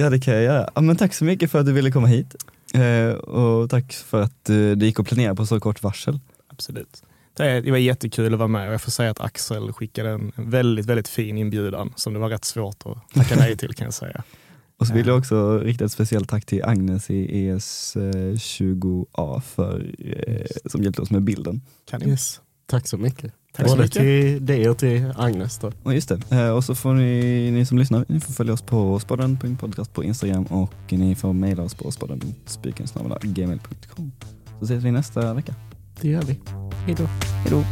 Ja 0.00 0.10
det 0.10 0.20
kan 0.20 0.34
jag 0.34 0.42
göra. 0.42 0.70
Ja, 0.74 0.80
men 0.80 0.96
tack 0.96 1.14
så 1.14 1.24
mycket 1.24 1.50
för 1.50 1.58
att 1.58 1.66
du 1.66 1.72
ville 1.72 1.90
komma 1.90 2.06
hit. 2.06 2.34
Eh, 2.74 3.12
och 3.12 3.70
tack 3.70 3.92
för 3.92 4.22
att 4.22 4.50
eh, 4.50 4.56
det 4.56 4.86
gick 4.86 5.00
att 5.00 5.06
planera 5.06 5.34
på 5.34 5.46
så 5.46 5.60
kort 5.60 5.82
varsel. 5.82 6.20
absolut. 6.48 7.02
Det 7.36 7.70
var 7.70 7.78
jättekul 7.78 8.32
att 8.32 8.38
vara 8.38 8.48
med 8.48 8.66
och 8.68 8.74
jag 8.74 8.82
får 8.82 8.90
säga 8.90 9.10
att 9.10 9.20
Axel 9.20 9.72
skickade 9.72 10.10
en 10.10 10.32
väldigt, 10.36 10.86
väldigt 10.86 11.08
fin 11.08 11.38
inbjudan 11.38 11.92
som 11.96 12.12
det 12.12 12.18
var 12.18 12.28
rätt 12.28 12.44
svårt 12.44 12.86
att 12.86 13.14
tacka 13.14 13.36
nej 13.36 13.56
till 13.56 13.74
kan 13.74 13.84
jag 13.84 13.94
säga. 13.94 14.22
Och 14.78 14.86
så 14.86 14.94
vill 14.94 15.06
jag 15.06 15.18
också 15.18 15.58
rikta 15.58 15.84
ett 15.84 15.92
speciellt 15.92 16.28
tack 16.28 16.46
till 16.46 16.64
Agnes 16.64 17.10
i 17.10 17.48
ES 17.48 17.96
eh, 17.96 18.32
20A 18.32 19.40
för, 19.40 19.92
eh, 19.98 20.46
som 20.66 20.82
hjälpte 20.82 21.02
oss 21.02 21.10
med 21.10 21.22
bilden. 21.22 21.60
Kan 21.90 22.00
ni? 22.00 22.10
Yes. 22.10 22.40
Tack 22.66 22.88
så 22.88 22.96
mycket. 22.96 23.32
Tack 23.56 23.66
så 23.68 23.72
Både 23.72 23.82
mycket. 23.82 23.98
till 23.98 24.46
dig 24.46 24.68
och 24.70 24.78
till 24.78 25.12
Agnes. 25.16 25.58
Då. 25.58 25.72
Och 25.82 25.94
just 25.94 26.08
det, 26.08 26.20
eh, 26.30 26.48
och 26.50 26.64
så 26.64 26.74
får 26.74 26.94
ni, 26.94 27.50
ni 27.50 27.66
som 27.66 27.78
lyssnar, 27.78 28.04
ni 28.08 28.20
får 28.20 28.32
följa 28.32 28.52
oss 28.52 28.62
på 28.62 28.98
spodden.podcast 29.00 29.92
på 29.92 30.04
Instagram 30.04 30.44
och 30.44 30.72
ni 30.90 31.14
får 31.14 31.32
mejla 31.32 31.62
oss 31.62 31.74
på 31.74 31.90
spodden.spikensnabel.gmail.com. 31.90 34.12
Så 34.58 34.64
ses 34.64 34.84
vi 34.84 34.90
nästa 34.90 35.34
vecka. 35.34 35.54
Det 36.00 36.08
gör 36.08 36.22
vi. 36.22 36.40
Hej 36.86 36.94
då. 36.98 37.04
Hej 37.04 37.50
då! 37.50 37.64